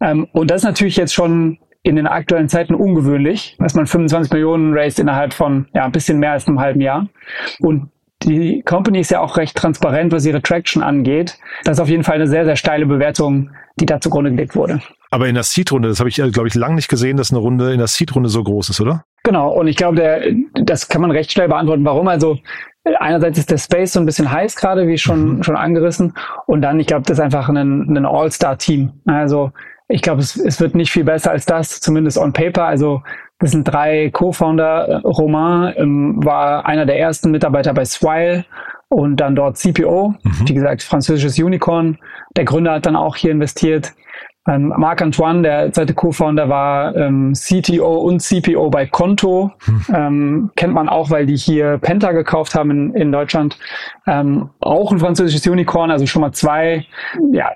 Ähm, 0.00 0.26
und 0.32 0.50
das 0.50 0.58
ist 0.58 0.66
natürlich 0.66 0.96
jetzt 0.96 1.14
schon 1.14 1.58
in 1.82 1.96
den 1.96 2.06
aktuellen 2.06 2.48
Zeiten 2.48 2.74
ungewöhnlich, 2.74 3.56
dass 3.58 3.74
man 3.74 3.86
25 3.86 4.32
Millionen 4.32 4.72
raised 4.72 4.98
innerhalb 4.98 5.32
von 5.34 5.66
ja, 5.74 5.84
ein 5.84 5.92
bisschen 5.92 6.18
mehr 6.18 6.32
als 6.32 6.46
einem 6.46 6.60
halben 6.60 6.80
Jahr. 6.80 7.08
Und 7.58 7.90
die 8.22 8.62
Company 8.62 9.00
ist 9.00 9.10
ja 9.10 9.20
auch 9.20 9.36
recht 9.36 9.56
transparent, 9.56 10.12
was 10.12 10.24
ihre 10.24 10.40
Traction 10.40 10.82
angeht. 10.82 11.38
Das 11.64 11.78
ist 11.78 11.80
auf 11.80 11.88
jeden 11.88 12.04
Fall 12.04 12.16
eine 12.16 12.28
sehr, 12.28 12.44
sehr 12.44 12.56
steile 12.56 12.86
Bewertung, 12.86 13.50
die 13.80 13.86
da 13.86 14.00
zugrunde 14.00 14.30
gelegt 14.30 14.54
wurde. 14.54 14.80
Aber 15.10 15.28
in 15.28 15.34
der 15.34 15.42
Seed-Runde, 15.42 15.88
das 15.88 15.98
habe 15.98 16.08
ich, 16.08 16.18
äh, 16.18 16.30
glaube 16.30 16.48
ich, 16.48 16.54
lang 16.54 16.74
nicht 16.74 16.88
gesehen, 16.88 17.16
dass 17.16 17.32
eine 17.32 17.40
Runde 17.40 17.72
in 17.72 17.78
der 17.78 17.88
Seed-Runde 17.88 18.28
so 18.28 18.42
groß 18.42 18.70
ist, 18.70 18.80
oder? 18.80 19.04
Genau, 19.24 19.52
und 19.52 19.66
ich 19.66 19.76
glaube, 19.76 19.96
der, 19.96 20.22
das 20.54 20.88
kann 20.88 21.02
man 21.02 21.10
recht 21.10 21.32
schnell 21.32 21.48
beantworten. 21.48 21.84
Warum? 21.84 22.08
Also 22.08 22.38
einerseits 22.98 23.38
ist 23.38 23.50
der 23.50 23.58
Space 23.58 23.92
so 23.92 24.00
ein 24.00 24.06
bisschen 24.06 24.30
heiß 24.30 24.56
gerade, 24.56 24.86
wie 24.88 24.98
schon, 24.98 25.36
mhm. 25.36 25.42
schon 25.42 25.56
angerissen. 25.56 26.14
Und 26.46 26.62
dann, 26.62 26.80
ich 26.80 26.86
glaube, 26.86 27.02
das 27.02 27.18
ist 27.18 27.24
einfach 27.24 27.48
ein, 27.48 27.96
ein 27.96 28.06
All-Star-Team. 28.06 28.92
Also 29.06 29.52
ich 29.92 30.02
glaube, 30.02 30.20
es, 30.20 30.36
es 30.36 30.60
wird 30.60 30.74
nicht 30.74 30.90
viel 30.90 31.04
besser 31.04 31.30
als 31.30 31.46
das, 31.46 31.80
zumindest 31.80 32.18
on 32.18 32.32
paper. 32.32 32.64
Also 32.64 33.02
das 33.38 33.50
sind 33.50 33.64
drei 33.64 34.10
Co-Founder. 34.10 35.02
Romain 35.04 35.74
ähm, 35.76 36.24
war 36.24 36.66
einer 36.66 36.86
der 36.86 36.98
ersten 36.98 37.30
Mitarbeiter 37.30 37.74
bei 37.74 37.84
Swile 37.84 38.44
und 38.88 39.16
dann 39.16 39.36
dort 39.36 39.58
CPO, 39.58 40.14
mhm. 40.22 40.48
wie 40.48 40.54
gesagt, 40.54 40.82
französisches 40.82 41.38
Unicorn. 41.38 41.98
Der 42.36 42.44
Gründer 42.44 42.72
hat 42.72 42.86
dann 42.86 42.96
auch 42.96 43.16
hier 43.16 43.32
investiert. 43.32 43.92
Ähm, 44.48 44.72
Marc 44.76 45.00
Antoine, 45.00 45.42
der 45.42 45.72
zweite 45.72 45.94
Co-Founder, 45.94 46.48
war 46.48 46.96
ähm, 46.96 47.32
CTO 47.32 47.98
und 47.98 48.20
CPO 48.20 48.70
bei 48.70 48.86
Conto. 48.86 49.52
Hm. 49.64 49.82
Ähm, 49.94 50.50
kennt 50.56 50.74
man 50.74 50.88
auch, 50.88 51.10
weil 51.10 51.26
die 51.26 51.36
hier 51.36 51.78
Penta 51.78 52.10
gekauft 52.10 52.56
haben 52.56 52.70
in, 52.72 52.94
in 52.94 53.12
Deutschland. 53.12 53.56
Ähm, 54.04 54.50
auch 54.58 54.90
ein 54.90 54.98
französisches 54.98 55.46
Unicorn, 55.46 55.92
also 55.92 56.06
schon 56.06 56.22
mal 56.22 56.32
zwei 56.32 56.84
ja, 57.30 57.52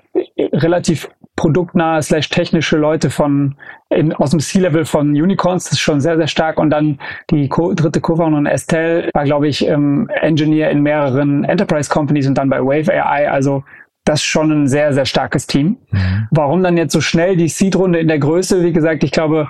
relativ 0.53 1.09
produktnahe 1.37 2.01
slash 2.01 2.29
technische 2.29 2.75
Leute 2.75 3.09
von 3.09 3.55
in, 3.89 4.11
aus 4.11 4.31
dem 4.31 4.41
C-Level 4.41 4.83
von 4.83 5.11
Unicorns, 5.11 5.65
das 5.65 5.73
ist 5.73 5.79
schon 5.79 6.01
sehr, 6.01 6.17
sehr 6.17 6.27
stark. 6.27 6.59
Und 6.59 6.71
dann 6.71 6.99
die 7.29 7.47
Co 7.47 7.73
dritte 7.73 8.01
Co-Founderin 8.01 8.47
Estelle 8.47 9.09
war, 9.13 9.23
glaube 9.23 9.47
ich, 9.47 9.65
ähm, 9.65 10.09
Engineer 10.21 10.69
in 10.71 10.81
mehreren 10.81 11.45
Enterprise 11.45 11.89
Companies 11.89 12.27
und 12.27 12.37
dann 12.37 12.49
bei 12.49 12.59
Wave 12.59 12.91
AI. 12.91 13.29
Also 13.31 13.63
das 14.03 14.19
ist 14.19 14.25
schon 14.25 14.51
ein 14.51 14.67
sehr, 14.67 14.93
sehr 14.93 15.05
starkes 15.05 15.47
Team. 15.47 15.77
Mhm. 15.91 16.27
Warum 16.31 16.63
dann 16.63 16.75
jetzt 16.75 16.93
so 16.93 17.01
schnell 17.01 17.37
die 17.37 17.47
Seed-Runde 17.47 17.99
in 17.99 18.07
der 18.07 18.19
Größe? 18.19 18.63
Wie 18.63 18.73
gesagt, 18.73 19.03
ich 19.03 19.11
glaube, 19.11 19.49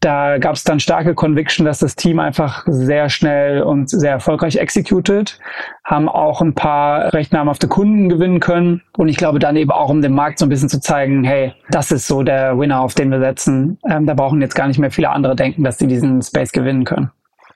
da 0.00 0.38
gab 0.38 0.54
es 0.54 0.64
dann 0.64 0.80
starke 0.80 1.14
Conviction, 1.14 1.66
dass 1.66 1.78
das 1.78 1.94
Team 1.94 2.18
einfach 2.18 2.64
sehr 2.66 3.10
schnell 3.10 3.62
und 3.62 3.90
sehr 3.90 4.12
erfolgreich 4.12 4.56
executed, 4.56 5.38
haben 5.84 6.08
auch 6.08 6.40
ein 6.40 6.54
paar 6.54 7.12
recht 7.12 7.32
namhafte 7.32 7.68
Kunden 7.68 8.08
gewinnen 8.08 8.40
können 8.40 8.82
und 8.96 9.08
ich 9.08 9.18
glaube 9.18 9.38
dann 9.38 9.56
eben 9.56 9.70
auch, 9.70 9.90
um 9.90 10.00
dem 10.00 10.14
Markt 10.14 10.38
so 10.38 10.46
ein 10.46 10.48
bisschen 10.48 10.70
zu 10.70 10.80
zeigen, 10.80 11.22
hey, 11.24 11.54
das 11.68 11.92
ist 11.92 12.06
so 12.06 12.22
der 12.22 12.58
Winner, 12.58 12.80
auf 12.80 12.94
den 12.94 13.10
wir 13.10 13.20
setzen. 13.20 13.78
Ähm, 13.88 14.06
da 14.06 14.14
brauchen 14.14 14.40
jetzt 14.40 14.54
gar 14.54 14.68
nicht 14.68 14.78
mehr 14.78 14.90
viele 14.90 15.10
andere 15.10 15.36
denken, 15.36 15.64
dass 15.64 15.78
sie 15.78 15.86
diesen 15.86 16.22
Space 16.22 16.52
gewinnen 16.52 16.84
können. 16.84 17.10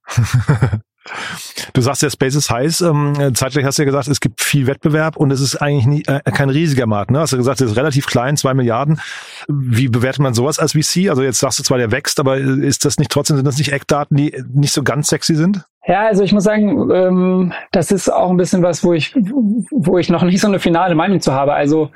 Du 1.75 1.81
sagst, 1.81 2.03
der 2.03 2.11
Space 2.11 2.35
ist 2.35 2.51
heiß. 2.51 2.81
Ähm, 2.83 3.35
zeitgleich 3.35 3.65
hast 3.65 3.79
du 3.79 3.83
ja 3.83 3.87
gesagt, 3.87 4.09
es 4.09 4.21
gibt 4.21 4.43
viel 4.43 4.67
Wettbewerb 4.67 5.17
und 5.17 5.31
es 5.31 5.41
ist 5.41 5.57
eigentlich 5.57 5.87
nie, 5.87 6.03
äh, 6.07 6.21
kein 6.31 6.49
riesiger 6.49 6.87
Markt. 6.87 7.11
Ne? 7.11 7.21
Hast 7.21 7.33
du 7.33 7.37
gesagt, 7.37 7.61
es 7.61 7.73
ist 7.73 7.77
relativ 7.77 8.07
klein, 8.07 8.37
zwei 8.37 8.55
Milliarden. 8.55 9.01
Wie 9.49 9.89
bewertet 9.89 10.21
man 10.21 10.35
sowas 10.35 10.59
als 10.59 10.73
VC? 10.73 11.11
Also 11.11 11.23
jetzt 11.23 11.41
sagst 11.41 11.59
du 11.59 11.63
zwar, 11.63 11.79
der 11.79 11.91
wächst, 11.91 12.21
aber 12.21 12.39
ist 12.39 12.85
das 12.85 12.99
nicht 12.99 13.11
trotzdem, 13.11 13.37
sind 13.37 13.47
das 13.47 13.59
nicht 13.59 13.73
Eckdaten, 13.73 14.17
die 14.17 14.43
nicht 14.53 14.73
so 14.73 14.83
ganz 14.83 15.09
sexy 15.09 15.35
sind? 15.35 15.65
Ja, 15.87 16.07
also 16.07 16.23
ich 16.23 16.33
muss 16.33 16.45
sagen, 16.45 16.91
ähm, 16.91 17.53
das 17.73 17.91
ist 17.91 18.09
auch 18.09 18.31
ein 18.31 18.39
bisschen 18.39 18.63
was, 18.63 18.83
wo 18.83 18.95
ich, 18.95 19.15
wo 19.71 19.99
ich 19.99 20.09
noch 20.09 20.23
nicht 20.23 20.41
so 20.41 20.49
eine 20.49 20.59
finale 20.59 20.95
Meinung 20.95 21.21
zu 21.21 21.33
habe. 21.35 21.53
Also 21.53 21.91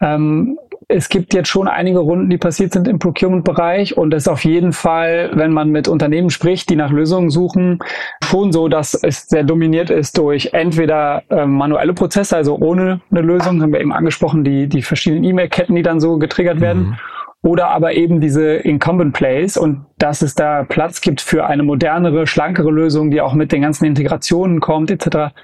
ähm, 0.00 0.58
es 0.92 1.08
gibt 1.08 1.34
jetzt 1.34 1.48
schon 1.48 1.68
einige 1.68 2.00
Runden, 2.00 2.28
die 2.28 2.38
passiert 2.38 2.72
sind 2.72 2.86
im 2.86 2.98
Procurement-Bereich 2.98 3.96
und 3.96 4.12
es 4.12 4.24
ist 4.24 4.28
auf 4.28 4.44
jeden 4.44 4.72
Fall, 4.72 5.30
wenn 5.34 5.52
man 5.52 5.70
mit 5.70 5.88
Unternehmen 5.88 6.30
spricht, 6.30 6.68
die 6.70 6.76
nach 6.76 6.90
Lösungen 6.90 7.30
suchen, 7.30 7.78
schon 8.24 8.52
so, 8.52 8.68
dass 8.68 8.94
es 8.94 9.26
sehr 9.28 9.42
dominiert 9.42 9.90
ist 9.90 10.18
durch 10.18 10.50
entweder 10.52 11.22
äh, 11.30 11.46
manuelle 11.46 11.94
Prozesse, 11.94 12.36
also 12.36 12.56
ohne 12.58 13.00
eine 13.10 13.22
Lösung, 13.22 13.62
haben 13.62 13.72
wir 13.72 13.80
eben 13.80 13.92
angesprochen, 13.92 14.44
die, 14.44 14.68
die 14.68 14.82
verschiedenen 14.82 15.24
E-Mail-Ketten, 15.24 15.74
die 15.74 15.82
dann 15.82 16.00
so 16.00 16.18
getriggert 16.18 16.60
werden. 16.60 16.82
Mhm. 16.82 16.96
Oder 17.44 17.70
aber 17.70 17.94
eben 17.94 18.20
diese 18.20 18.54
Incumbent 18.54 19.14
Plays 19.14 19.56
und 19.56 19.84
dass 19.98 20.22
es 20.22 20.36
da 20.36 20.62
Platz 20.62 21.00
gibt 21.00 21.20
für 21.20 21.46
eine 21.46 21.64
modernere, 21.64 22.28
schlankere 22.28 22.70
Lösung, 22.70 23.10
die 23.10 23.20
auch 23.20 23.34
mit 23.34 23.50
den 23.50 23.62
ganzen 23.62 23.84
Integrationen 23.84 24.60
kommt, 24.60 24.92
etc. 24.92 25.34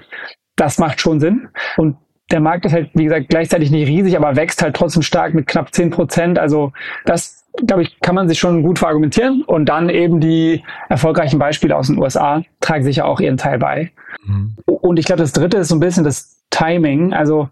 Das 0.55 0.77
macht 0.77 1.01
schon 1.01 1.19
Sinn. 1.19 1.49
Und 1.75 1.97
der 2.31 2.39
Markt 2.39 2.65
ist 2.65 2.73
halt, 2.73 2.89
wie 2.93 3.05
gesagt, 3.05 3.29
gleichzeitig 3.29 3.71
nicht 3.71 3.87
riesig, 3.87 4.15
aber 4.15 4.35
wächst 4.35 4.61
halt 4.61 4.75
trotzdem 4.75 5.01
stark 5.01 5.33
mit 5.33 5.47
knapp 5.47 5.73
zehn 5.73 5.89
Prozent. 5.89 6.37
Also 6.37 6.71
das, 7.05 7.45
glaube 7.65 7.83
ich, 7.83 7.99
kann 8.01 8.15
man 8.15 8.27
sich 8.27 8.39
schon 8.39 8.61
gut 8.61 8.79
verargumentieren. 8.79 9.43
Und 9.43 9.67
dann 9.67 9.89
eben 9.89 10.19
die 10.19 10.63
erfolgreichen 10.89 11.39
Beispiele 11.39 11.75
aus 11.75 11.87
den 11.87 11.97
USA 11.97 12.43
tragen 12.59 12.83
sicher 12.83 13.05
auch 13.05 13.19
ihren 13.19 13.37
Teil 13.37 13.57
bei. 13.57 13.91
Mhm. 14.25 14.55
Und 14.65 14.99
ich 14.99 15.05
glaube, 15.05 15.21
das 15.21 15.33
Dritte 15.33 15.57
ist 15.57 15.69
so 15.69 15.75
ein 15.75 15.79
bisschen 15.79 16.03
das 16.03 16.43
Timing. 16.51 17.13
Also 17.13 17.49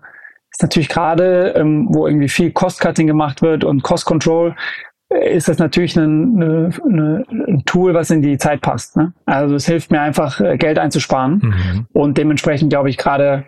ist 0.51 0.61
natürlich 0.61 0.89
gerade, 0.89 1.53
ähm, 1.55 1.87
wo 1.91 2.07
irgendwie 2.07 2.29
viel 2.29 2.51
Cost-Cutting 2.51 3.07
gemacht 3.07 3.41
wird 3.41 3.63
und 3.63 3.83
Cost-Control, 3.83 4.55
äh, 5.09 5.35
ist 5.35 5.47
das 5.49 5.57
natürlich 5.57 5.95
ein, 5.95 6.41
eine, 6.41 7.23
ein 7.29 7.63
Tool, 7.65 7.93
was 7.93 8.11
in 8.11 8.21
die 8.21 8.37
Zeit 8.37 8.61
passt. 8.61 8.95
Ne? 8.95 9.13
Also 9.25 9.55
es 9.55 9.65
hilft 9.65 9.91
mir 9.91 10.01
einfach, 10.01 10.39
äh, 10.39 10.57
Geld 10.57 10.79
einzusparen. 10.79 11.41
Mhm. 11.43 11.87
Und 11.93 12.17
dementsprechend 12.17 12.69
glaube 12.69 12.89
ich 12.89 12.97
gerade 12.97 13.45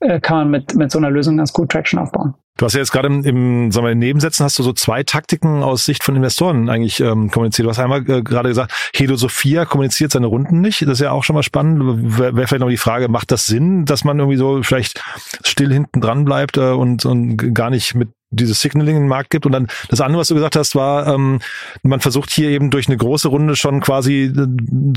äh, 0.00 0.20
kann 0.20 0.38
man 0.38 0.50
mit, 0.50 0.74
mit 0.74 0.90
so 0.90 0.98
einer 0.98 1.10
Lösung 1.10 1.36
ganz 1.36 1.52
gut 1.52 1.70
Traction 1.70 1.98
aufbauen. 1.98 2.34
Du 2.56 2.66
hast 2.66 2.74
ja 2.74 2.80
jetzt 2.80 2.92
gerade 2.92 3.08
im, 3.08 3.24
im 3.24 3.72
sagen 3.72 3.86
wir, 3.86 3.92
in 3.92 3.98
Nebensätzen 3.98 4.44
hast 4.44 4.58
du 4.58 4.62
so 4.62 4.74
zwei 4.74 5.02
Taktiken 5.02 5.62
aus 5.62 5.86
Sicht 5.86 6.04
von 6.04 6.14
Investoren 6.14 6.68
eigentlich 6.68 7.00
ähm, 7.00 7.30
kommuniziert. 7.30 7.64
Du 7.64 7.70
hast 7.70 7.78
einmal 7.78 8.00
äh, 8.10 8.22
gerade 8.22 8.50
gesagt, 8.50 8.72
Hedo 8.94 9.16
Sophia 9.16 9.64
kommuniziert 9.64 10.12
seine 10.12 10.26
Runden 10.26 10.60
nicht. 10.60 10.82
Das 10.82 10.90
ist 10.90 11.00
ja 11.00 11.12
auch 11.12 11.24
schon 11.24 11.34
mal 11.34 11.42
spannend. 11.42 12.18
Wäre 12.18 12.36
wär 12.36 12.48
vielleicht 12.48 12.60
noch 12.60 12.68
die 12.68 12.76
Frage, 12.76 13.08
macht 13.08 13.30
das 13.30 13.46
Sinn, 13.46 13.86
dass 13.86 14.04
man 14.04 14.18
irgendwie 14.18 14.36
so 14.36 14.62
vielleicht 14.62 15.02
still 15.42 15.72
hinten 15.72 16.02
dran 16.02 16.26
bleibt 16.26 16.58
äh, 16.58 16.72
und, 16.72 17.06
und 17.06 17.54
gar 17.54 17.70
nicht 17.70 17.94
mit 17.94 18.10
dieses 18.30 18.60
Signaling 18.60 18.96
in 18.96 19.02
den 19.02 19.08
Markt 19.08 19.30
gibt. 19.30 19.46
Und 19.46 19.52
dann 19.52 19.66
das 19.88 20.00
andere, 20.00 20.20
was 20.20 20.28
du 20.28 20.34
gesagt 20.34 20.56
hast, 20.56 20.74
war, 20.74 21.06
ähm, 21.08 21.40
man 21.82 22.00
versucht 22.00 22.30
hier 22.30 22.50
eben 22.50 22.70
durch 22.70 22.88
eine 22.88 22.96
große 22.96 23.28
Runde 23.28 23.56
schon 23.56 23.80
quasi 23.80 24.24
äh, 24.24 24.46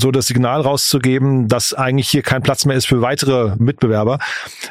so 0.00 0.10
das 0.10 0.26
Signal 0.26 0.60
rauszugeben, 0.60 1.48
dass 1.48 1.74
eigentlich 1.74 2.08
hier 2.08 2.22
kein 2.22 2.42
Platz 2.42 2.64
mehr 2.64 2.76
ist 2.76 2.86
für 2.86 3.02
weitere 3.02 3.56
Mitbewerber. 3.58 4.18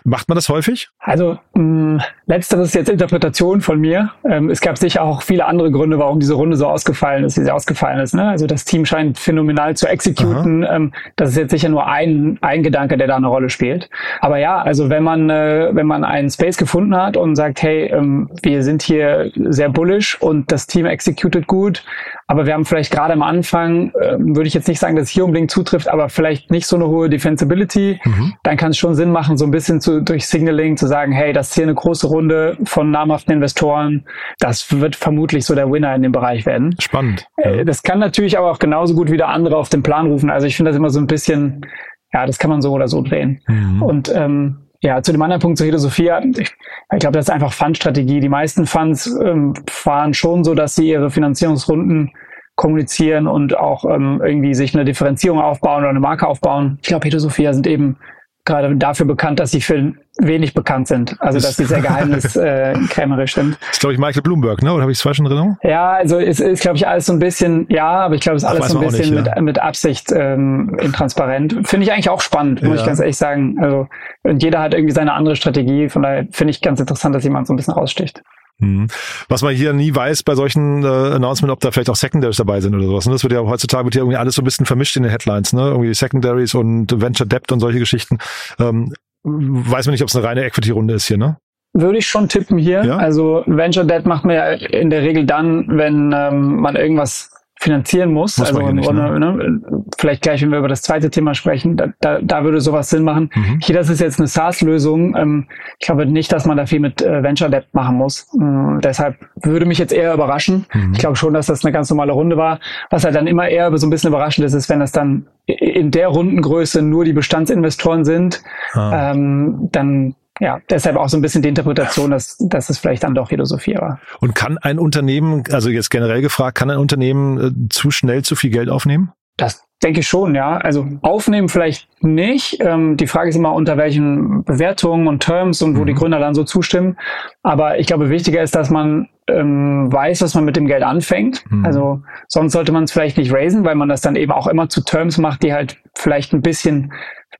Macht 0.03 0.29
man 0.29 0.35
das 0.35 0.49
häufig? 0.49 0.89
Also 0.99 1.37
mh, 1.53 1.61
mm, 1.61 2.01
letzteres 2.25 2.69
ist 2.69 2.75
jetzt 2.75 2.89
Interpretation 2.89 3.61
von 3.61 3.79
mir. 3.79 4.11
Ähm, 4.29 4.49
es 4.49 4.61
gab 4.61 4.77
sicher 4.77 5.03
auch 5.03 5.21
viele 5.21 5.45
andere 5.45 5.71
Gründe, 5.71 5.99
warum 5.99 6.19
diese 6.19 6.33
Runde 6.33 6.55
so 6.55 6.67
ausgefallen 6.67 7.25
ist, 7.25 7.37
wie 7.37 7.43
sie 7.43 7.51
ausgefallen 7.51 7.99
ist. 7.99 8.13
Ne? 8.13 8.27
Also 8.27 8.47
das 8.47 8.63
Team 8.63 8.85
scheint 8.85 9.19
phänomenal 9.19 9.75
zu 9.75 9.87
exekuten. 9.87 10.65
Ähm, 10.69 10.93
das 11.17 11.29
ist 11.29 11.37
jetzt 11.37 11.51
sicher 11.51 11.69
nur 11.69 11.87
ein, 11.87 12.37
ein 12.41 12.63
Gedanke, 12.63 12.97
der 12.97 13.07
da 13.07 13.17
eine 13.17 13.27
Rolle 13.27 13.49
spielt. 13.49 13.89
Aber 14.21 14.37
ja, 14.37 14.61
also 14.61 14.89
wenn 14.89 15.03
man, 15.03 15.29
äh, 15.29 15.69
wenn 15.73 15.85
man 15.85 16.03
einen 16.03 16.29
Space 16.29 16.57
gefunden 16.57 16.95
hat 16.95 17.17
und 17.17 17.35
sagt, 17.35 17.61
hey, 17.61 17.87
ähm, 17.87 18.29
wir 18.41 18.52
wir 18.53 18.63
sind 18.63 18.83
hier 18.83 19.31
sehr 19.35 19.69
bullish 19.69 20.21
und 20.21 20.51
das 20.51 20.67
Team 20.67 20.85
executed 20.85 21.47
gut. 21.47 21.83
Aber 22.27 22.45
wir 22.45 22.53
haben 22.53 22.65
vielleicht 22.65 22.91
gerade 22.91 23.13
am 23.13 23.21
Anfang, 23.21 23.91
äh, 23.99 24.17
würde 24.19 24.47
ich 24.47 24.53
jetzt 24.53 24.67
nicht 24.67 24.79
sagen, 24.79 24.95
dass 24.95 25.05
es 25.05 25.09
hier 25.09 25.25
unbedingt 25.25 25.51
zutrifft, 25.51 25.87
aber 25.87 26.09
vielleicht 26.09 26.51
nicht 26.51 26.67
so 26.67 26.75
eine 26.75 26.87
hohe 26.87 27.09
Defensibility. 27.09 27.99
Mhm. 28.03 28.33
Dann 28.43 28.57
kann 28.57 28.71
es 28.71 28.77
schon 28.77 28.95
Sinn 28.95 29.11
machen, 29.11 29.37
so 29.37 29.45
ein 29.45 29.51
bisschen 29.51 29.81
zu, 29.81 30.01
durch 30.01 30.27
Signaling 30.27 30.77
zu 30.77 30.87
sagen, 30.87 31.11
hey, 31.11 31.33
das 31.33 31.49
ist 31.49 31.55
hier 31.55 31.63
eine 31.63 31.73
große 31.73 32.07
Runde 32.07 32.57
von 32.63 32.91
namhaften 32.91 33.33
Investoren. 33.33 34.05
Das 34.39 34.79
wird 34.79 34.95
vermutlich 34.95 35.45
so 35.45 35.55
der 35.55 35.71
Winner 35.71 35.93
in 35.95 36.03
dem 36.03 36.11
Bereich 36.11 36.45
werden. 36.45 36.75
Spannend. 36.79 37.25
Äh, 37.37 37.65
das 37.65 37.83
kann 37.83 37.99
natürlich 37.99 38.37
aber 38.37 38.51
auch 38.51 38.59
genauso 38.59 38.93
gut 38.93 39.11
wieder 39.11 39.29
andere 39.29 39.57
auf 39.57 39.69
den 39.69 39.83
Plan 39.83 40.07
rufen. 40.07 40.29
Also 40.29 40.47
ich 40.47 40.55
finde 40.55 40.71
das 40.71 40.77
immer 40.77 40.91
so 40.91 40.99
ein 40.99 41.07
bisschen, 41.07 41.65
ja, 42.13 42.25
das 42.25 42.37
kann 42.37 42.51
man 42.51 42.61
so 42.61 42.71
oder 42.71 42.87
so 42.87 43.01
drehen. 43.01 43.41
Mhm. 43.47 43.81
Und 43.81 44.13
ähm, 44.15 44.59
ja, 44.83 45.01
zu 45.01 45.13
dem 45.13 45.21
anderen 45.21 45.41
Punkt 45.41 45.57
zu 45.57 45.77
Sophia, 45.79 46.21
ich, 46.21 46.53
ich 46.91 46.99
glaube, 46.99 47.13
das 47.13 47.25
ist 47.25 47.29
einfach 47.29 47.53
Fundstrategie. 47.53 48.19
Die 48.19 48.27
meisten 48.27 48.65
Funds 48.65 49.07
ähm, 49.23 49.53
fahren 49.69 50.13
schon 50.13 50.43
so, 50.43 50.53
dass 50.53 50.75
sie 50.75 50.89
ihre 50.89 51.09
Finanzierungsrunden 51.09 52.11
kommunizieren 52.55 53.25
und 53.25 53.57
auch 53.57 53.85
ähm, 53.85 54.21
irgendwie 54.23 54.53
sich 54.53 54.75
eine 54.75 54.83
Differenzierung 54.83 55.39
aufbauen 55.39 55.79
oder 55.79 55.89
eine 55.89 56.01
Marke 56.01 56.27
aufbauen. 56.27 56.79
Ich 56.81 56.89
glaube, 56.89 57.09
Sophia 57.17 57.53
sind 57.53 57.65
eben 57.65 57.97
gerade 58.45 58.75
dafür 58.75 59.05
bekannt, 59.05 59.39
dass 59.39 59.51
sie 59.51 59.61
für 59.61 59.93
wenig 60.19 60.53
bekannt 60.53 60.87
sind. 60.87 61.15
Also 61.19 61.39
dass 61.39 61.55
sie 61.55 61.65
sehr 61.65 61.81
geheimniskrämerisch 61.81 63.37
äh, 63.37 63.41
sind. 63.41 63.57
Das 63.59 63.69
ist, 63.71 63.79
glaube 63.79 63.93
ich, 63.93 63.99
Michael 63.99 64.21
Bloomberg, 64.21 64.61
ne? 64.61 64.73
Oder 64.73 64.81
habe 64.81 64.91
ich 64.91 64.97
es 64.97 65.01
falsch 65.01 65.19
in 65.19 65.25
Erinnerung? 65.25 65.57
Ja, 65.63 65.93
also 65.93 66.17
ist, 66.17 66.39
ist 66.39 66.61
glaube 66.61 66.77
ich, 66.77 66.87
alles 66.87 67.05
so 67.05 67.13
ein 67.13 67.19
bisschen, 67.19 67.65
ja, 67.69 67.87
aber 67.87 68.15
ich 68.15 68.21
glaube, 68.21 68.35
es 68.35 68.43
ist 68.43 68.49
alles 68.49 68.69
so 68.69 68.79
ein 68.79 68.85
bisschen 68.85 69.15
nicht, 69.15 69.25
mit, 69.25 69.27
ja. 69.27 69.41
mit 69.41 69.59
Absicht 69.59 70.11
ähm, 70.13 70.77
intransparent. 70.81 71.67
Finde 71.67 71.85
ich 71.85 71.93
eigentlich 71.93 72.09
auch 72.09 72.21
spannend, 72.21 72.61
muss 72.61 72.75
ja. 72.75 72.81
ich 72.81 72.85
ganz 72.85 72.99
ehrlich 72.99 73.17
sagen. 73.17 73.57
Also 73.61 73.87
und 74.23 74.43
jeder 74.43 74.61
hat 74.61 74.73
irgendwie 74.73 74.93
seine 74.93 75.13
andere 75.13 75.35
Strategie. 75.35 75.89
Von 75.89 76.03
daher 76.03 76.27
finde 76.31 76.51
ich 76.51 76.61
ganz 76.61 76.79
interessant, 76.79 77.15
dass 77.15 77.23
jemand 77.23 77.47
so 77.47 77.53
ein 77.53 77.57
bisschen 77.57 77.73
raussticht. 77.73 78.23
Hm. 78.63 78.87
Was 79.29 79.41
man 79.41 79.53
hier 79.53 79.73
nie 79.73 79.93
weiß 79.93 80.23
bei 80.23 80.35
solchen 80.35 80.83
äh, 80.83 80.87
Announcements, 80.87 81.53
ob 81.53 81.59
da 81.59 81.71
vielleicht 81.71 81.89
auch 81.89 81.95
Secondaries 81.95 82.37
dabei 82.37 82.61
sind 82.61 82.73
oder 82.73 82.85
sowas. 82.85 83.05
Ne? 83.05 83.11
Das 83.11 83.23
wird 83.23 83.33
ja 83.33 83.41
heutzutage 83.41 83.85
wird 83.85 83.95
ja 83.95 84.01
irgendwie 84.01 84.17
alles 84.17 84.35
so 84.35 84.41
ein 84.41 84.45
bisschen 84.45 84.65
vermischt 84.65 84.95
in 84.95 85.03
den 85.03 85.11
Headlines, 85.11 85.53
ne? 85.53 85.67
Irgendwie 85.67 85.93
Secondaries 85.93 86.55
und 86.55 87.01
Venture 87.01 87.27
Debt 87.27 87.51
und 87.51 87.59
solche 87.59 87.79
Geschichten. 87.79 88.17
Ähm, 88.59 88.93
weiß 89.23 89.85
man 89.85 89.91
nicht, 89.91 90.01
ob 90.01 90.09
es 90.09 90.15
eine 90.15 90.25
reine 90.25 90.43
Equity-Runde 90.45 90.93
ist 90.93 91.07
hier, 91.07 91.17
ne? 91.17 91.37
Würde 91.73 91.97
ich 91.97 92.07
schon 92.07 92.29
tippen 92.29 92.57
hier. 92.57 92.83
Ja? 92.85 92.97
Also 92.97 93.43
Venture 93.47 93.85
Debt 93.85 94.05
macht 94.05 94.25
man 94.25 94.35
ja 94.35 94.51
in 94.51 94.89
der 94.89 95.01
Regel 95.01 95.25
dann, 95.25 95.65
wenn 95.69 96.13
ähm, 96.15 96.57
man 96.57 96.75
irgendwas 96.75 97.31
finanzieren 97.63 98.11
muss. 98.11 98.37
muss 98.37 98.49
also 98.49 98.71
nicht, 98.71 98.91
ne? 98.91 99.19
Ne, 99.19 99.61
vielleicht 99.97 100.21
gleich, 100.21 100.41
wenn 100.41 100.51
wir 100.51 100.59
über 100.59 100.67
das 100.67 100.81
zweite 100.81 101.09
Thema 101.09 101.33
sprechen, 101.33 101.77
da, 101.77 101.87
da, 102.01 102.19
da 102.21 102.43
würde 102.43 102.59
sowas 102.59 102.89
Sinn 102.89 103.03
machen. 103.03 103.29
Mhm. 103.33 103.59
Hier, 103.61 103.73
das 103.73 103.89
ist 103.89 104.01
jetzt 104.01 104.19
eine 104.19 104.27
SaaS-Lösung. 104.27 105.15
Ähm, 105.15 105.47
ich 105.79 105.85
glaube 105.85 106.05
nicht, 106.05 106.31
dass 106.31 106.45
man 106.45 106.57
da 106.57 106.65
viel 106.65 106.81
mit 106.81 107.01
äh, 107.01 107.23
Venture 107.23 107.49
Debt 107.49 107.67
machen 107.71 107.95
muss. 107.95 108.27
Ähm, 108.39 108.79
deshalb 108.83 109.15
würde 109.41 109.65
mich 109.65 109.77
jetzt 109.77 109.93
eher 109.93 110.13
überraschen. 110.13 110.65
Mhm. 110.73 110.91
Ich 110.93 110.99
glaube 110.99 111.15
schon, 111.15 111.33
dass 111.33 111.47
das 111.47 111.63
eine 111.63 111.71
ganz 111.71 111.89
normale 111.89 112.11
Runde 112.11 112.35
war. 112.35 112.59
Was 112.89 113.05
halt 113.05 113.15
dann 113.15 113.27
immer 113.27 113.47
eher 113.47 113.75
so 113.77 113.87
ein 113.87 113.89
bisschen 113.89 114.09
überraschend 114.09 114.45
ist, 114.45 114.53
ist, 114.53 114.69
wenn 114.69 114.81
das 114.81 114.91
dann 114.91 115.27
in 115.45 115.91
der 115.91 116.09
Rundengröße 116.09 116.81
nur 116.81 117.05
die 117.05 117.13
Bestandsinvestoren 117.13 118.03
sind, 118.03 118.43
ah. 118.73 119.11
ähm, 119.11 119.69
dann 119.71 120.15
ja, 120.39 120.59
deshalb 120.69 120.97
auch 120.97 121.09
so 121.09 121.17
ein 121.17 121.21
bisschen 121.21 121.41
die 121.41 121.49
Interpretation, 121.49 122.11
dass, 122.11 122.37
dass 122.39 122.69
es 122.69 122.79
vielleicht 122.79 123.03
dann 123.03 123.13
doch 123.13 123.29
Philosophie 123.29 123.75
war. 123.75 123.99
Und 124.19 124.33
kann 124.33 124.57
ein 124.57 124.79
Unternehmen, 124.79 125.43
also 125.51 125.69
jetzt 125.69 125.89
generell 125.89 126.21
gefragt, 126.21 126.57
kann 126.57 126.69
ein 126.69 126.79
Unternehmen 126.79 127.67
äh, 127.67 127.69
zu 127.69 127.91
schnell 127.91 128.23
zu 128.23 128.35
viel 128.35 128.49
Geld 128.49 128.69
aufnehmen? 128.69 129.11
Das 129.37 129.65
denke 129.81 129.99
ich 129.99 130.07
schon, 130.07 130.35
ja. 130.35 130.57
Also 130.57 130.87
aufnehmen 131.01 131.49
vielleicht 131.49 131.87
nicht. 132.01 132.57
Ähm, 132.61 132.97
die 132.97 133.07
Frage 133.07 133.29
ist 133.29 133.35
immer, 133.35 133.53
unter 133.53 133.77
welchen 133.77 134.43
Bewertungen 134.43 135.07
und 135.07 135.21
Terms 135.21 135.61
und 135.61 135.77
wo 135.77 135.81
mhm. 135.81 135.87
die 135.87 135.93
Gründer 135.93 136.19
dann 136.19 136.35
so 136.35 136.43
zustimmen. 136.43 136.97
Aber 137.41 137.79
ich 137.79 137.87
glaube, 137.87 138.09
wichtiger 138.09 138.41
ist, 138.41 138.55
dass 138.55 138.69
man 138.69 139.09
ähm, 139.27 139.91
weiß, 139.91 140.21
was 140.21 140.35
man 140.35 140.45
mit 140.45 140.55
dem 140.55 140.67
Geld 140.67 140.83
anfängt. 140.83 141.43
Mhm. 141.49 141.65
Also 141.65 142.01
sonst 142.27 142.53
sollte 142.53 142.71
man 142.71 142.83
es 142.83 142.91
vielleicht 142.91 143.17
nicht 143.17 143.33
raisen, 143.33 143.65
weil 143.65 143.75
man 143.75 143.89
das 143.89 144.01
dann 144.01 144.15
eben 144.15 144.31
auch 144.31 144.47
immer 144.47 144.69
zu 144.69 144.81
Terms 144.83 145.17
macht, 145.17 145.43
die 145.43 145.53
halt 145.53 145.77
vielleicht 145.95 146.33
ein 146.33 146.41
bisschen 146.41 146.93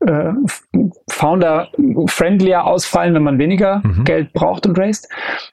äh, 0.07 0.33
Founder-friendlier 1.09 2.65
ausfallen, 2.65 3.13
wenn 3.13 3.23
man 3.23 3.39
weniger 3.39 3.81
mhm. 3.83 4.03
Geld 4.03 4.33
braucht 4.33 4.65
und 4.65 4.77
raised. 4.77 5.09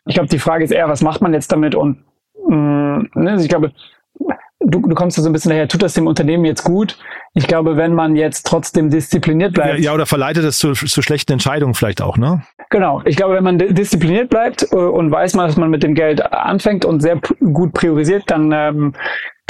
Ich 0.07 0.14
glaube, 0.14 0.28
die 0.28 0.38
Frage 0.38 0.64
ist 0.64 0.73
eher, 0.73 0.88
was 0.88 1.02
macht 1.02 1.21
man 1.21 1.33
jetzt 1.33 1.52
damit? 1.52 1.75
Und 1.75 2.04
mh, 2.49 2.57
mm, 2.57 3.11
ne, 3.14 3.30
also 3.30 3.45
ich 3.45 3.49
glaube, 3.49 3.73
du, 4.61 4.80
du 4.80 4.95
kommst 4.95 5.19
da 5.19 5.23
so 5.23 5.28
ein 5.28 5.33
bisschen 5.33 5.50
daher, 5.50 5.69
tut 5.69 5.83
das 5.83 5.95
dem 5.95 6.07
Unternehmen 6.07 6.45
jetzt 6.45 6.64
gut? 6.64 6.99
Ich 7.35 7.47
glaube, 7.47 7.76
wenn 7.76 7.95
man 7.95 8.16
jetzt 8.16 8.47
trotzdem 8.47 8.90
diszipliniert 8.90 9.54
bleibt. 9.54 9.78
Ja, 9.78 9.85
ja 9.85 9.95
oder 9.95 10.07
verleitet 10.07 10.45
es 10.45 10.59
zu, 10.59 10.73
zu 10.73 11.02
schlechten 11.02 11.33
Entscheidungen 11.33 11.75
vielleicht 11.75 12.02
auch, 12.02 12.16
ne? 12.16 12.42
Genau. 12.71 13.02
Ich 13.04 13.16
glaube, 13.16 13.35
wenn 13.35 13.45
man 13.45 13.59
diszipliniert 13.59 14.30
bleibt 14.30 14.66
äh, 14.73 14.76
und 14.76 15.11
weiß 15.11 15.35
man, 15.35 15.47
dass 15.47 15.57
man 15.57 15.71
mit 15.71 15.83
dem 15.83 15.95
Geld 15.95 16.33
anfängt 16.33 16.85
und 16.85 17.00
sehr 17.00 17.21
gut 17.52 17.73
priorisiert, 17.73 18.25
dann 18.26 18.52
ähm, 18.52 18.95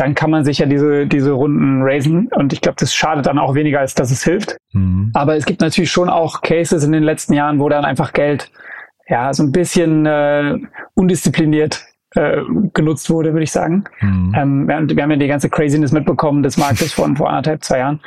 dann 0.00 0.14
kann 0.14 0.30
man 0.30 0.44
sich 0.44 0.58
ja 0.58 0.66
diese, 0.66 1.06
diese 1.06 1.32
Runden 1.32 1.82
raisen. 1.82 2.28
Und 2.34 2.54
ich 2.54 2.62
glaube, 2.62 2.76
das 2.78 2.94
schadet 2.94 3.26
dann 3.26 3.38
auch 3.38 3.54
weniger, 3.54 3.80
als 3.80 3.94
dass 3.94 4.10
es 4.10 4.24
hilft. 4.24 4.56
Mhm. 4.72 5.10
Aber 5.12 5.36
es 5.36 5.44
gibt 5.44 5.60
natürlich 5.60 5.90
schon 5.90 6.08
auch 6.08 6.40
Cases 6.40 6.82
in 6.82 6.92
den 6.92 7.02
letzten 7.02 7.34
Jahren, 7.34 7.60
wo 7.60 7.68
dann 7.68 7.84
einfach 7.84 8.14
Geld 8.14 8.50
ja 9.08 9.34
so 9.34 9.42
ein 9.42 9.52
bisschen 9.52 10.06
äh, 10.06 10.56
undiszipliniert 10.94 11.84
äh, 12.14 12.38
genutzt 12.72 13.10
wurde, 13.10 13.32
würde 13.34 13.44
ich 13.44 13.52
sagen. 13.52 13.84
Mhm. 14.00 14.34
Ähm, 14.34 14.68
wir, 14.68 14.96
wir, 14.96 15.02
haben 15.02 15.10
ja 15.10 15.16
die 15.18 15.28
ganze 15.28 15.50
Craziness 15.50 15.92
mitbekommen 15.92 16.42
des 16.42 16.56
Marktes 16.56 16.94
von 16.94 17.16
vor 17.16 17.28
anderthalb, 17.28 17.62
zwei 17.62 17.78
Jahren. 17.78 18.00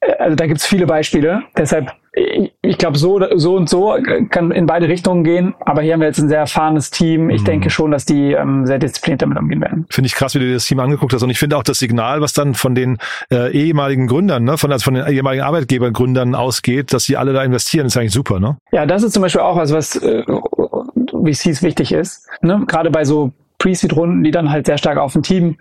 Äh, 0.00 0.14
also 0.18 0.34
da 0.34 0.46
gibt's 0.46 0.66
viele 0.66 0.86
Beispiele. 0.86 1.44
Deshalb 1.56 1.92
ich, 2.16 2.78
glaube, 2.78 2.96
so, 2.96 3.20
so 3.34 3.56
und 3.56 3.68
so 3.68 3.94
kann 4.30 4.50
in 4.50 4.64
beide 4.66 4.88
Richtungen 4.88 5.22
gehen. 5.22 5.54
Aber 5.60 5.82
hier 5.82 5.92
haben 5.92 6.00
wir 6.00 6.06
jetzt 6.06 6.18
ein 6.18 6.28
sehr 6.28 6.38
erfahrenes 6.38 6.90
Team. 6.90 7.28
Ich 7.28 7.42
mhm. 7.42 7.46
denke 7.46 7.70
schon, 7.70 7.90
dass 7.90 8.06
die 8.06 8.32
ähm, 8.32 8.64
sehr 8.64 8.78
diszipliniert 8.78 9.20
damit 9.20 9.38
umgehen 9.38 9.60
werden. 9.60 9.86
Finde 9.90 10.06
ich 10.06 10.14
krass, 10.14 10.34
wie 10.34 10.38
du 10.38 10.46
dir 10.46 10.54
das 10.54 10.64
Team 10.64 10.80
angeguckt 10.80 11.12
hast. 11.12 11.22
Und 11.22 11.28
ich 11.28 11.38
finde 11.38 11.58
auch 11.58 11.62
das 11.62 11.78
Signal, 11.78 12.22
was 12.22 12.32
dann 12.32 12.54
von 12.54 12.74
den 12.74 12.96
äh, 13.30 13.52
ehemaligen 13.52 14.06
Gründern, 14.06 14.44
ne, 14.44 14.56
von, 14.56 14.72
also 14.72 14.84
von 14.84 14.94
den 14.94 15.06
ehemaligen 15.06 15.44
Arbeitgebergründern 15.44 16.34
ausgeht, 16.34 16.94
dass 16.94 17.04
sie 17.04 17.18
alle 17.18 17.34
da 17.34 17.44
investieren, 17.44 17.86
ist 17.86 17.96
eigentlich 17.98 18.12
super, 18.12 18.40
ne? 18.40 18.56
Ja, 18.72 18.86
das 18.86 19.02
ist 19.02 19.12
zum 19.12 19.22
Beispiel 19.22 19.42
auch 19.42 19.56
was, 19.56 19.72
was 19.72 19.96
äh, 19.96 20.22
VCs 20.24 21.62
wichtig 21.62 21.92
ist. 21.92 22.26
Ne? 22.40 22.62
Gerade 22.66 22.90
bei 22.90 23.04
so 23.04 23.32
Pre-Seed-Runden, 23.58 24.24
die 24.24 24.30
dann 24.30 24.50
halt 24.50 24.66
sehr 24.66 24.78
stark 24.78 24.98
auf 24.98 25.14
ein 25.14 25.22
Team 25.22 25.56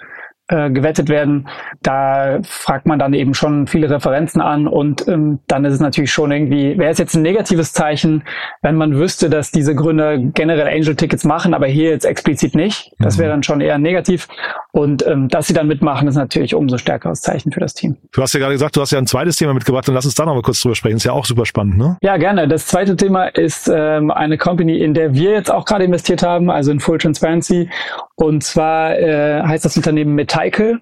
äh, 0.48 0.70
gewettet 0.70 1.10
werden, 1.10 1.48
da 1.82 2.40
fragt 2.44 2.86
man 2.86 3.00
dann 3.00 3.16
eben 3.16 3.34
schon 3.34 3.66
viele 3.66 3.90
Referenzen 3.90 4.42
an 4.42 4.68
und 4.68 5.08
ähm, 5.08 5.40
dann 5.48 5.66
ist 5.66 5.74
es 5.74 5.80
natürlich 5.80 6.12
schon 6.12 6.32
irgendwie, 6.32 6.78
wäre 6.78 6.92
es 6.92 7.00
jetzt 7.00 7.16
ein 7.16 7.24
negatives 7.24 7.74
Zeichen, 7.74 8.24
wenn 8.62 8.76
man 8.76 8.96
wüsste, 8.96 9.32
dass 9.32 9.50
diese 9.50 9.74
Gründer 9.74 10.20
generell 10.20 10.68
Angel-Tickets 10.68 11.24
machen, 11.24 11.56
aber 11.56 11.66
hier 11.66 11.90
jetzt 11.90 12.06
explizit 12.06 12.54
nicht. 12.54 12.94
Das 13.00 13.18
wäre 13.18 13.30
mhm. 13.30 13.34
dann 13.34 13.44
schon 13.44 13.62
eher 13.62 13.80
negativ. 13.80 14.28
Und 14.72 15.08
ähm, 15.08 15.30
dass 15.30 15.48
sie 15.48 15.54
dann 15.54 15.68
mitmachen, 15.68 16.08
ist 16.08 16.16
natürlich 16.16 16.54
umso 16.54 16.78
stärkeres 16.78 17.22
Zeichen 17.22 17.52
für 17.52 17.60
das 17.60 17.74
Team. 17.74 17.98
Du 18.12 18.22
hast 18.22 18.34
ja 18.34 18.40
gerade 18.40 18.54
gesagt, 18.54 18.76
du 18.76 18.82
hast 18.82 18.92
ja 18.92 19.00
ein 19.00 19.08
zweites 19.08 19.38
Thema 19.38 19.56
mitgebracht, 19.56 19.88
dann 19.88 19.96
lass 19.96 20.06
uns 20.06 20.14
da 20.14 20.26
noch 20.26 20.36
mal 20.36 20.44
kurz 20.44 20.62
drüber 20.62 20.76
sprechen. 20.76 20.98
Ist 20.98 21.06
ja 21.06 21.14
auch 21.14 21.26
super 21.26 21.48
spannend, 21.48 21.80
ne? 21.80 21.98
Ja, 22.02 22.18
gerne. 22.18 22.48
Das 22.48 22.68
zweite 22.68 22.96
Thema 22.96 23.26
ist 23.28 23.72
ähm, 23.74 24.12
eine 24.12 24.38
Company, 24.38 24.78
in 24.78 24.94
der 24.94 25.16
wir 25.16 25.32
jetzt 25.32 25.50
auch 25.50 25.66
gerade 25.66 25.86
investiert 25.86 26.22
haben, 26.22 26.52
also 26.52 26.72
in 26.72 26.80
Full 26.80 27.00
Transparency. 27.00 27.70
Und 28.16 28.44
zwar 28.44 28.98
äh, 28.98 29.42
heißt 29.42 29.66
das 29.66 29.76
Unternehmen 29.76 30.14
Meta 30.14 30.35
Tykel 30.36 30.82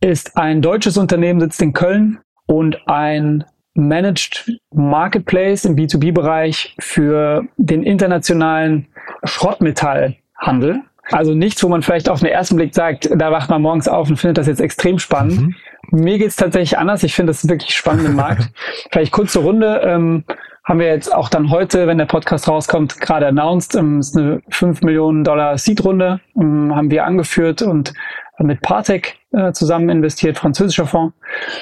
ist 0.00 0.36
ein 0.36 0.62
deutsches 0.62 0.96
Unternehmen, 0.96 1.40
sitzt 1.40 1.62
in 1.62 1.72
Köln 1.72 2.18
und 2.46 2.78
ein 2.88 3.44
Managed 3.74 4.58
Marketplace 4.74 5.64
im 5.64 5.76
B2B-Bereich 5.76 6.74
für 6.80 7.44
den 7.56 7.82
internationalen 7.82 8.88
Schrottmetallhandel. 9.24 10.80
Also 11.12 11.34
nichts, 11.34 11.62
wo 11.62 11.68
man 11.68 11.82
vielleicht 11.82 12.08
auf 12.08 12.20
den 12.20 12.28
ersten 12.28 12.56
Blick 12.56 12.74
sagt, 12.74 13.10
da 13.14 13.32
wacht 13.32 13.50
man 13.50 13.62
morgens 13.62 13.88
auf 13.88 14.08
und 14.08 14.16
findet 14.16 14.38
das 14.38 14.46
jetzt 14.46 14.60
extrem 14.60 14.98
spannend. 14.98 15.40
Mhm. 15.40 15.54
Mir 15.92 16.18
geht's 16.18 16.36
tatsächlich 16.36 16.78
anders. 16.78 17.02
Ich 17.02 17.14
finde 17.14 17.30
das 17.30 17.48
wirklich 17.48 17.74
spannend 17.74 18.06
im 18.06 18.16
Markt. 18.16 18.50
vielleicht 18.92 19.12
kurze 19.12 19.40
Runde. 19.40 19.82
Ähm, 19.84 20.24
haben 20.64 20.78
wir 20.78 20.86
jetzt 20.86 21.12
auch 21.14 21.28
dann 21.28 21.50
heute, 21.50 21.86
wenn 21.86 21.98
der 21.98 22.06
Podcast 22.06 22.48
rauskommt, 22.48 23.00
gerade 23.00 23.26
announced. 23.26 23.74
Ähm, 23.74 24.00
ist 24.00 24.16
eine 24.16 24.42
5 24.50 24.82
Millionen 24.82 25.24
Dollar 25.24 25.56
Seed-Runde, 25.58 26.20
ähm, 26.36 26.74
haben 26.74 26.90
wir 26.90 27.04
angeführt 27.04 27.62
und 27.62 27.92
mit 28.42 28.62
Partec 28.62 29.16
äh, 29.32 29.52
zusammen 29.52 29.88
investiert, 29.88 30.38
französischer 30.38 30.86
Fonds, 30.86 31.14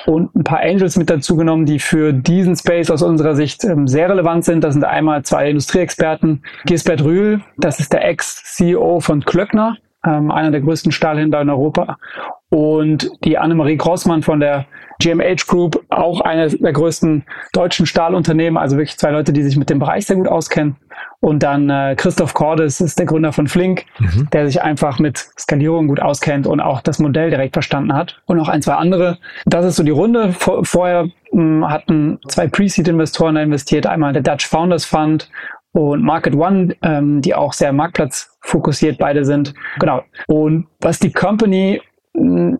und 0.07 0.35
ein 0.35 0.45
paar 0.45 0.61
Angels 0.61 0.97
mit 0.97 1.11
dazu 1.11 1.37
genommen, 1.37 1.67
die 1.67 1.79
für 1.79 2.13
diesen 2.13 2.57
Space 2.57 2.91
aus 2.91 3.03
unserer 3.03 3.35
Sicht 3.35 3.65
ähm, 3.65 3.87
sehr 3.89 4.09
relevant 4.09 4.45
sind. 4.45 4.63
Das 4.63 4.75
sind 4.75 4.85
einmal 4.85 5.23
zwei 5.25 5.51
Industrieexperten. 5.51 6.43
Gisbert 6.65 7.03
Rühl, 7.03 7.41
das 7.57 7.81
ist 7.81 7.93
der 7.93 8.07
Ex-CEO 8.07 9.01
von 9.01 9.25
Klöckner, 9.25 9.77
ähm, 10.05 10.31
einer 10.31 10.51
der 10.51 10.61
größten 10.61 10.93
Stahlhändler 10.93 11.41
in 11.41 11.51
Europa. 11.51 11.97
Und 12.51 13.11
die 13.25 13.37
Annemarie 13.37 13.77
Grossmann 13.77 14.23
von 14.23 14.41
der 14.41 14.67
GMH 15.01 15.47
Group, 15.47 15.85
auch 15.91 16.23
eines 16.23 16.59
der 16.59 16.73
größten 16.73 17.25
deutschen 17.53 17.85
Stahlunternehmen, 17.85 18.57
also 18.57 18.77
wirklich 18.79 18.99
zwei 18.99 19.11
Leute, 19.11 19.33
die 19.33 19.43
sich 19.43 19.57
mit 19.57 19.69
dem 19.69 19.79
Bereich 19.79 20.07
sehr 20.07 20.17
gut 20.17 20.29
auskennen. 20.29 20.77
Und 21.21 21.43
dann 21.43 21.69
äh, 21.69 21.95
Christoph 21.97 22.35
Cordes 22.35 22.81
ist 22.81 22.99
der 22.99 23.07
Gründer 23.07 23.33
von 23.33 23.49
Flink, 23.49 23.85
mhm. 23.99 24.29
der 24.33 24.47
sich 24.47 24.63
einfach 24.63 24.99
mit 24.99 25.19
Skalierung 25.39 25.89
gut 25.89 26.01
auskennt 26.01 26.47
und 26.47 26.61
auch 26.61 26.81
das 26.81 26.99
Modell 26.99 27.31
direkt 27.31 27.55
verstanden 27.55 27.93
hat. 27.93 28.21
Und 28.27 28.39
noch 28.39 28.49
ein, 28.49 28.63
zwei 28.63 28.75
andere. 28.75 29.19
Das 29.45 29.65
ist 29.65 29.77
so 29.77 29.83
die 29.83 29.91
Runde. 29.91 30.33
Vor, 30.33 30.65
vorher 30.65 31.05
mh, 31.33 31.33
hm, 31.33 31.69
hatten 31.69 32.19
zwei 32.29 32.49
Pre-Seed-Investoren 32.49 33.37
investiert, 33.37 33.87
einmal 33.87 34.13
der 34.13 34.23
Dutch 34.23 34.47
Founders 34.47 34.85
Fund 34.85 35.31
und 35.73 36.03
Market 36.03 36.35
One, 36.35 36.75
ähm, 36.83 37.21
die 37.21 37.35
auch 37.35 37.53
sehr 37.53 37.73
marktplatzfokussiert 37.73 38.99
beide 38.99 39.25
sind. 39.25 39.55
Genau. 39.79 40.03
Und 40.27 40.67
was 40.81 40.99
die 40.99 41.13
Company 41.13 41.81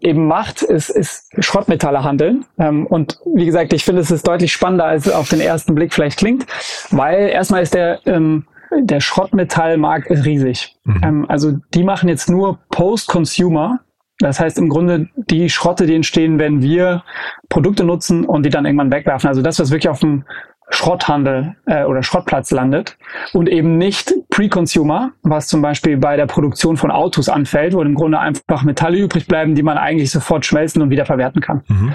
eben 0.01 0.27
macht, 0.27 0.63
ist, 0.63 0.91
ist 0.91 1.29
Schrottmetalle 1.39 2.05
handeln. 2.05 2.45
Ähm, 2.59 2.87
und 2.87 3.19
wie 3.35 3.47
gesagt, 3.47 3.73
ich 3.73 3.85
finde, 3.85 4.03
es 4.03 4.11
ist 4.11 4.27
deutlich 4.27 4.53
spannender, 4.53 4.85
als 4.85 5.07
es 5.07 5.13
auf 5.13 5.29
den 5.29 5.41
ersten 5.41 5.75
Blick 5.75 5.93
vielleicht 5.93 6.19
klingt, 6.19 6.47
weil 6.91 7.29
erstmal 7.29 7.63
ist 7.63 7.75
der, 7.75 8.01
ähm, 8.07 8.47
der 8.79 9.01
Schrottmetallmarkt 9.01 10.11
riesig. 10.11 10.77
Mhm. 10.85 11.01
Ähm, 11.03 11.27
also 11.29 11.53
die 11.75 11.85
machen 11.85 12.09
jetzt 12.09 12.29
nur 12.29 12.59
Post-Consumer. 12.71 13.81
Das 14.21 14.41
heißt 14.41 14.59
im 14.59 14.69
Grunde 14.69 15.09
die 15.17 15.49
Schrotte, 15.49 15.87
die 15.87 15.95
entstehen, 15.95 16.41
wenn 16.41 16.61
wir 16.61 17.05
Produkte 17.49 17.85
nutzen 17.85 18.25
und 18.25 18.45
die 18.45 18.51
dann 18.51 18.67
irgendwann 18.67 18.91
wegwerfen. 18.91 19.29
Also 19.29 19.43
das, 19.43 19.61
was 19.61 19.71
wirklich 19.71 19.89
auf 19.89 20.01
dem 20.01 20.25
Schrotthandel 20.71 21.57
äh, 21.67 21.85
oder 21.85 22.03
Schrottplatz 22.03 22.51
landet 22.51 22.99
und 23.33 23.49
eben 23.49 23.79
nicht 23.79 24.13
Pre-Consumer, 24.31 25.13
was 25.23 25.49
zum 25.49 25.63
Beispiel 25.63 25.97
bei 25.97 26.17
der 26.17 26.27
Produktion 26.27 26.77
von 26.77 26.91
Autos 26.91 27.29
anfällt, 27.29 27.73
wo 27.75 27.83
im 27.83 27.95
Grunde 27.95 28.19
einfach 28.19 28.63
Metalle 28.63 28.99
übrig 28.99 29.27
bleiben, 29.27 29.55
die 29.55 29.63
man 29.63 29.79
eigentlich 29.79 30.11
sofort 30.11 30.45
schmelzen 30.45 30.83
und 30.83 30.91
wieder 30.91 31.07
verwerten 31.07 31.41
kann. 31.41 31.63
Mhm. 31.69 31.95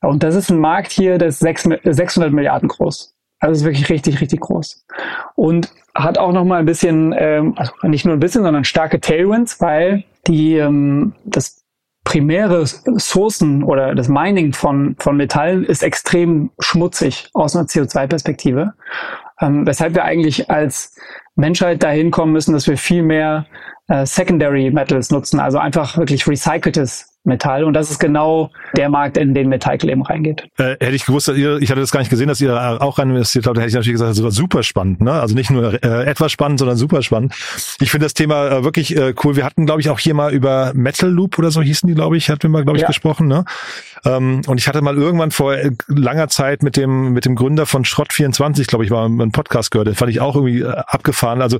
Und 0.00 0.22
das 0.22 0.34
ist 0.34 0.50
ein 0.50 0.58
Markt 0.58 0.90
hier, 0.90 1.18
der 1.18 1.28
ist 1.28 1.40
600 1.40 2.32
Milliarden 2.32 2.68
groß. 2.68 3.14
Also 3.40 3.60
ist 3.60 3.64
wirklich 3.64 3.88
richtig, 3.88 4.20
richtig 4.20 4.40
groß. 4.40 4.84
Und 5.36 5.70
hat 5.94 6.18
auch 6.18 6.32
noch 6.32 6.44
mal 6.44 6.58
ein 6.58 6.66
bisschen, 6.66 7.14
ähm, 7.16 7.54
also 7.56 7.72
nicht 7.82 8.04
nur 8.04 8.14
ein 8.14 8.20
bisschen, 8.20 8.42
sondern 8.42 8.64
starke 8.64 9.00
Tailwinds, 9.00 9.60
weil 9.60 10.04
die 10.26 10.56
ähm, 10.56 11.14
das 11.24 11.57
primäre 12.08 12.64
Sourcen 12.64 13.62
oder 13.62 13.94
das 13.94 14.08
Mining 14.08 14.54
von, 14.54 14.96
von 14.98 15.18
Metallen 15.18 15.62
ist 15.62 15.82
extrem 15.82 16.48
schmutzig 16.58 17.28
aus 17.34 17.54
einer 17.54 17.66
CO2-Perspektive. 17.66 18.72
Ähm, 19.42 19.66
weshalb 19.66 19.94
wir 19.94 20.04
eigentlich 20.04 20.48
als 20.48 20.96
Menschheit 21.36 21.82
dahin 21.82 22.10
kommen 22.10 22.32
müssen, 22.32 22.54
dass 22.54 22.66
wir 22.66 22.78
viel 22.78 23.02
mehr 23.02 23.44
äh, 23.88 24.06
Secondary 24.06 24.70
Metals 24.70 25.10
nutzen, 25.10 25.38
also 25.38 25.58
einfach 25.58 25.98
wirklich 25.98 26.26
recyceltes 26.26 27.07
Metall. 27.28 27.64
Und 27.64 27.74
das 27.74 27.90
ist 27.90 27.98
genau 27.98 28.50
der 28.76 28.88
Markt, 28.88 29.16
in 29.16 29.34
den 29.34 29.48
Metallkleben 29.48 29.98
eben 29.98 30.02
reingeht. 30.02 30.48
Äh, 30.58 30.76
hätte 30.80 30.94
ich 30.94 31.04
gewusst, 31.04 31.28
dass 31.28 31.36
ihr, 31.36 31.58
ich 31.58 31.70
hatte 31.70 31.80
das 31.80 31.90
gar 31.90 32.00
nicht 32.00 32.10
gesehen, 32.10 32.28
dass 32.28 32.40
ihr 32.40 32.82
auch 32.82 32.98
rein 32.98 33.10
investiert 33.10 33.46
habt, 33.46 33.56
hätte 33.58 33.68
ich 33.68 33.74
natürlich 33.74 33.94
gesagt, 33.94 34.10
das 34.10 34.22
war 34.22 34.30
super 34.30 34.62
spannend. 34.62 35.00
Ne? 35.00 35.12
Also 35.12 35.34
nicht 35.34 35.50
nur 35.50 35.82
äh, 35.82 36.04
etwas 36.04 36.32
spannend, 36.32 36.58
sondern 36.58 36.76
super 36.76 37.02
spannend. 37.02 37.34
Ich 37.80 37.90
finde 37.90 38.06
das 38.06 38.14
Thema 38.14 38.48
äh, 38.48 38.64
wirklich 38.64 38.96
äh, 38.96 39.14
cool. 39.24 39.36
Wir 39.36 39.44
hatten, 39.44 39.66
glaube 39.66 39.80
ich, 39.80 39.90
auch 39.90 39.98
hier 39.98 40.14
mal 40.14 40.32
über 40.32 40.72
Metal 40.74 41.10
Loop 41.10 41.38
oder 41.38 41.50
so 41.50 41.62
hießen 41.62 41.86
die, 41.88 41.94
glaube 41.94 42.16
ich, 42.16 42.30
hatten 42.30 42.44
wir 42.44 42.50
mal, 42.50 42.64
glaube 42.64 42.78
ich, 42.78 42.82
ja. 42.82 42.88
gesprochen. 42.88 43.26
Ne? 43.26 43.44
Ähm, 44.04 44.42
und 44.46 44.58
ich 44.58 44.68
hatte 44.68 44.80
mal 44.82 44.96
irgendwann 44.96 45.30
vor 45.30 45.54
äh, 45.54 45.70
langer 45.88 46.28
Zeit 46.28 46.62
mit 46.62 46.76
dem 46.76 47.12
mit 47.12 47.24
dem 47.24 47.34
Gründer 47.34 47.66
von 47.66 47.84
Schrott24, 47.84 48.66
glaube 48.66 48.84
ich, 48.84 48.90
war 48.90 49.06
ein 49.06 49.32
Podcast 49.32 49.70
gehört. 49.70 49.88
Den 49.88 49.94
fand 49.94 50.10
ich 50.10 50.20
auch 50.20 50.36
irgendwie 50.36 50.60
äh, 50.60 50.68
abgefahren. 50.68 51.42
Also 51.42 51.58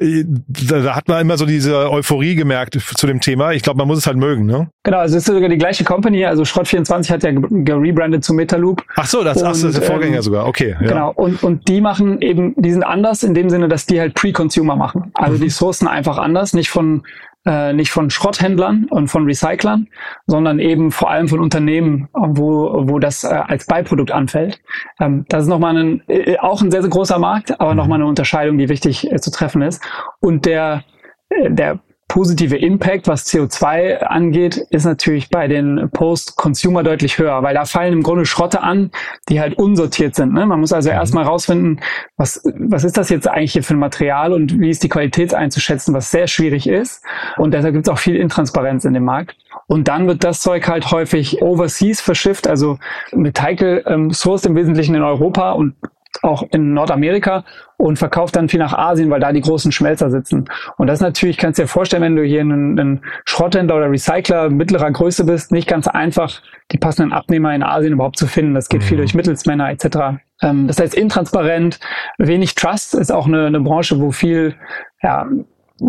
äh, 0.00 0.24
da, 0.26 0.80
da 0.80 0.96
hat 0.96 1.08
man 1.08 1.20
immer 1.20 1.36
so 1.36 1.46
diese 1.46 1.90
Euphorie 1.90 2.34
gemerkt 2.34 2.74
zu 2.74 3.06
dem 3.06 3.20
Thema. 3.20 3.52
Ich 3.52 3.62
glaube, 3.62 3.78
man 3.78 3.86
muss 3.86 3.98
es 3.98 4.06
halt 4.06 4.16
mögen. 4.16 4.46
Ne? 4.46 4.68
Genau, 4.82 4.98
also 5.06 5.18
es 5.18 5.28
ist 5.28 5.32
sogar 5.32 5.48
die 5.48 5.56
gleiche 5.56 5.84
Company. 5.84 6.24
Also 6.24 6.42
Schrott24 6.42 7.10
hat 7.12 7.22
ja 7.22 7.30
gerebrandet 7.32 8.24
zu 8.24 8.34
Metaloop. 8.34 8.82
Ach 8.96 9.06
so, 9.06 9.22
das, 9.22 9.36
und, 9.36 9.44
ach, 9.44 9.50
das 9.50 9.62
ist 9.62 9.78
der 9.78 9.84
Vorgänger 9.84 10.16
ähm, 10.16 10.22
sogar. 10.22 10.48
Okay. 10.48 10.76
Ja. 10.80 10.88
Genau. 10.88 11.12
Und 11.12 11.44
und 11.44 11.68
die 11.68 11.80
machen 11.80 12.20
eben, 12.22 12.54
die 12.56 12.72
sind 12.72 12.82
anders 12.82 13.22
in 13.22 13.32
dem 13.32 13.48
Sinne, 13.48 13.68
dass 13.68 13.86
die 13.86 14.00
halt 14.00 14.14
Pre-Consumer 14.14 14.74
machen. 14.74 15.12
Also 15.14 15.36
mhm. 15.36 15.42
die 15.42 15.50
sourcen 15.50 15.86
einfach 15.86 16.18
anders, 16.18 16.54
nicht 16.54 16.70
von 16.70 17.04
äh, 17.44 17.72
nicht 17.72 17.92
von 17.92 18.10
Schrotthändlern 18.10 18.88
und 18.90 19.06
von 19.06 19.26
Recyclern, 19.26 19.86
sondern 20.26 20.58
eben 20.58 20.90
vor 20.90 21.08
allem 21.08 21.28
von 21.28 21.38
Unternehmen, 21.38 22.08
wo, 22.12 22.88
wo 22.88 22.98
das 22.98 23.22
äh, 23.22 23.28
als 23.28 23.66
Beiprodukt 23.66 24.10
anfällt. 24.10 24.60
Ähm, 24.98 25.24
das 25.28 25.44
ist 25.44 25.48
nochmal 25.48 25.76
ein, 25.76 26.02
äh, 26.08 26.36
auch 26.38 26.62
ein 26.62 26.72
sehr, 26.72 26.82
sehr 26.82 26.90
großer 26.90 27.20
Markt, 27.20 27.60
aber 27.60 27.70
mhm. 27.70 27.76
nochmal 27.76 28.00
eine 28.00 28.08
Unterscheidung, 28.08 28.58
die 28.58 28.68
wichtig 28.68 29.08
äh, 29.12 29.20
zu 29.20 29.30
treffen 29.30 29.62
ist. 29.62 29.80
Und 30.18 30.46
der, 30.46 30.82
äh, 31.28 31.48
der 31.48 31.78
positive 32.16 32.56
Impact, 32.56 33.08
was 33.08 33.26
CO2 33.26 33.98
angeht, 33.98 34.56
ist 34.70 34.86
natürlich 34.86 35.28
bei 35.28 35.48
den 35.48 35.90
Post-Consumer 35.92 36.82
deutlich 36.82 37.18
höher, 37.18 37.42
weil 37.42 37.52
da 37.52 37.66
fallen 37.66 37.92
im 37.92 38.02
Grunde 38.02 38.24
Schrotte 38.24 38.62
an, 38.62 38.90
die 39.28 39.38
halt 39.38 39.58
unsortiert 39.58 40.14
sind. 40.14 40.32
Ne? 40.32 40.46
Man 40.46 40.60
muss 40.60 40.72
also 40.72 40.88
mhm. 40.88 40.94
erstmal 40.96 41.24
rausfinden, 41.24 41.78
was, 42.16 42.42
was 42.58 42.84
ist 42.84 42.96
das 42.96 43.10
jetzt 43.10 43.28
eigentlich 43.28 43.52
hier 43.52 43.62
für 43.62 43.74
ein 43.74 43.80
Material 43.80 44.32
und 44.32 44.58
wie 44.58 44.70
ist 44.70 44.82
die 44.82 44.88
Qualität 44.88 45.34
einzuschätzen, 45.34 45.92
was 45.92 46.10
sehr 46.10 46.26
schwierig 46.26 46.66
ist. 46.66 47.04
Und 47.36 47.52
deshalb 47.52 47.74
gibt 47.74 47.86
es 47.86 47.92
auch 47.92 47.98
viel 47.98 48.16
Intransparenz 48.16 48.86
in 48.86 48.94
dem 48.94 49.04
Markt. 49.04 49.36
Und 49.66 49.86
dann 49.88 50.06
wird 50.06 50.24
das 50.24 50.40
Zeug 50.40 50.66
halt 50.68 50.90
häufig 50.92 51.42
overseas 51.42 52.00
verschifft, 52.00 52.48
also 52.48 52.78
Meteikel 53.12 53.84
ähm, 53.86 54.10
sourced 54.10 54.46
im 54.46 54.54
Wesentlichen 54.54 54.94
in 54.94 55.02
Europa 55.02 55.52
und 55.52 55.74
auch 56.22 56.42
in 56.50 56.74
Nordamerika 56.74 57.44
und 57.76 57.98
verkauft 57.98 58.36
dann 58.36 58.48
viel 58.48 58.60
nach 58.60 58.72
Asien, 58.72 59.10
weil 59.10 59.20
da 59.20 59.32
die 59.32 59.40
großen 59.40 59.72
Schmelzer 59.72 60.10
sitzen. 60.10 60.48
Und 60.78 60.86
das 60.86 61.00
natürlich, 61.00 61.36
kannst 61.36 61.58
du 61.58 61.62
dir 61.62 61.68
vorstellen, 61.68 62.02
wenn 62.02 62.16
du 62.16 62.22
hier 62.22 62.40
einen, 62.40 62.78
einen 62.78 63.04
Schrotthändler 63.24 63.76
oder 63.76 63.90
Recycler 63.90 64.50
mittlerer 64.50 64.90
Größe 64.90 65.24
bist, 65.24 65.52
nicht 65.52 65.68
ganz 65.68 65.88
einfach, 65.88 66.42
die 66.72 66.78
passenden 66.78 67.12
Abnehmer 67.12 67.54
in 67.54 67.62
Asien 67.62 67.92
überhaupt 67.92 68.18
zu 68.18 68.26
finden. 68.26 68.54
Das 68.54 68.68
geht 68.68 68.82
mhm. 68.82 68.86
viel 68.86 68.96
durch 68.98 69.14
Mittelsmänner 69.14 69.70
etc. 69.70 70.18
Ähm, 70.42 70.66
das 70.66 70.80
heißt, 70.80 70.94
intransparent, 70.94 71.80
wenig 72.18 72.54
Trust 72.54 72.94
ist 72.94 73.12
auch 73.12 73.26
eine, 73.26 73.46
eine 73.46 73.60
Branche, 73.60 74.00
wo 74.00 74.10
viel 74.10 74.54
ja, 75.02 75.26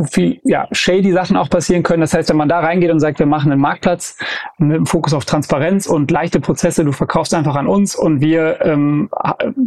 viel 0.10 0.40
ja, 0.44 0.68
shady 0.72 1.12
Sachen 1.12 1.38
auch 1.38 1.50
passieren 1.50 1.84
können. 1.84 2.02
Das 2.02 2.14
heißt, 2.14 2.30
wenn 2.30 2.38
man 2.38 2.50
da 2.50 2.60
reingeht 2.60 2.92
und 2.92 3.00
sagt, 3.00 3.20
wir 3.20 3.26
machen 3.26 3.52
einen 3.52 3.62
Marktplatz 3.62 4.18
mit 4.58 4.76
dem 4.76 4.86
Fokus 4.86 5.14
auf 5.14 5.26
Transparenz 5.26 5.88
und 5.88 6.12
leichte 6.12 6.40
Prozesse, 6.40 6.84
du 6.84 6.92
verkaufst 6.92 7.34
einfach 7.34 7.56
an 7.56 7.68
uns 7.68 7.96
und 7.96 8.22
wir 8.22 8.60
ähm, 8.62 9.10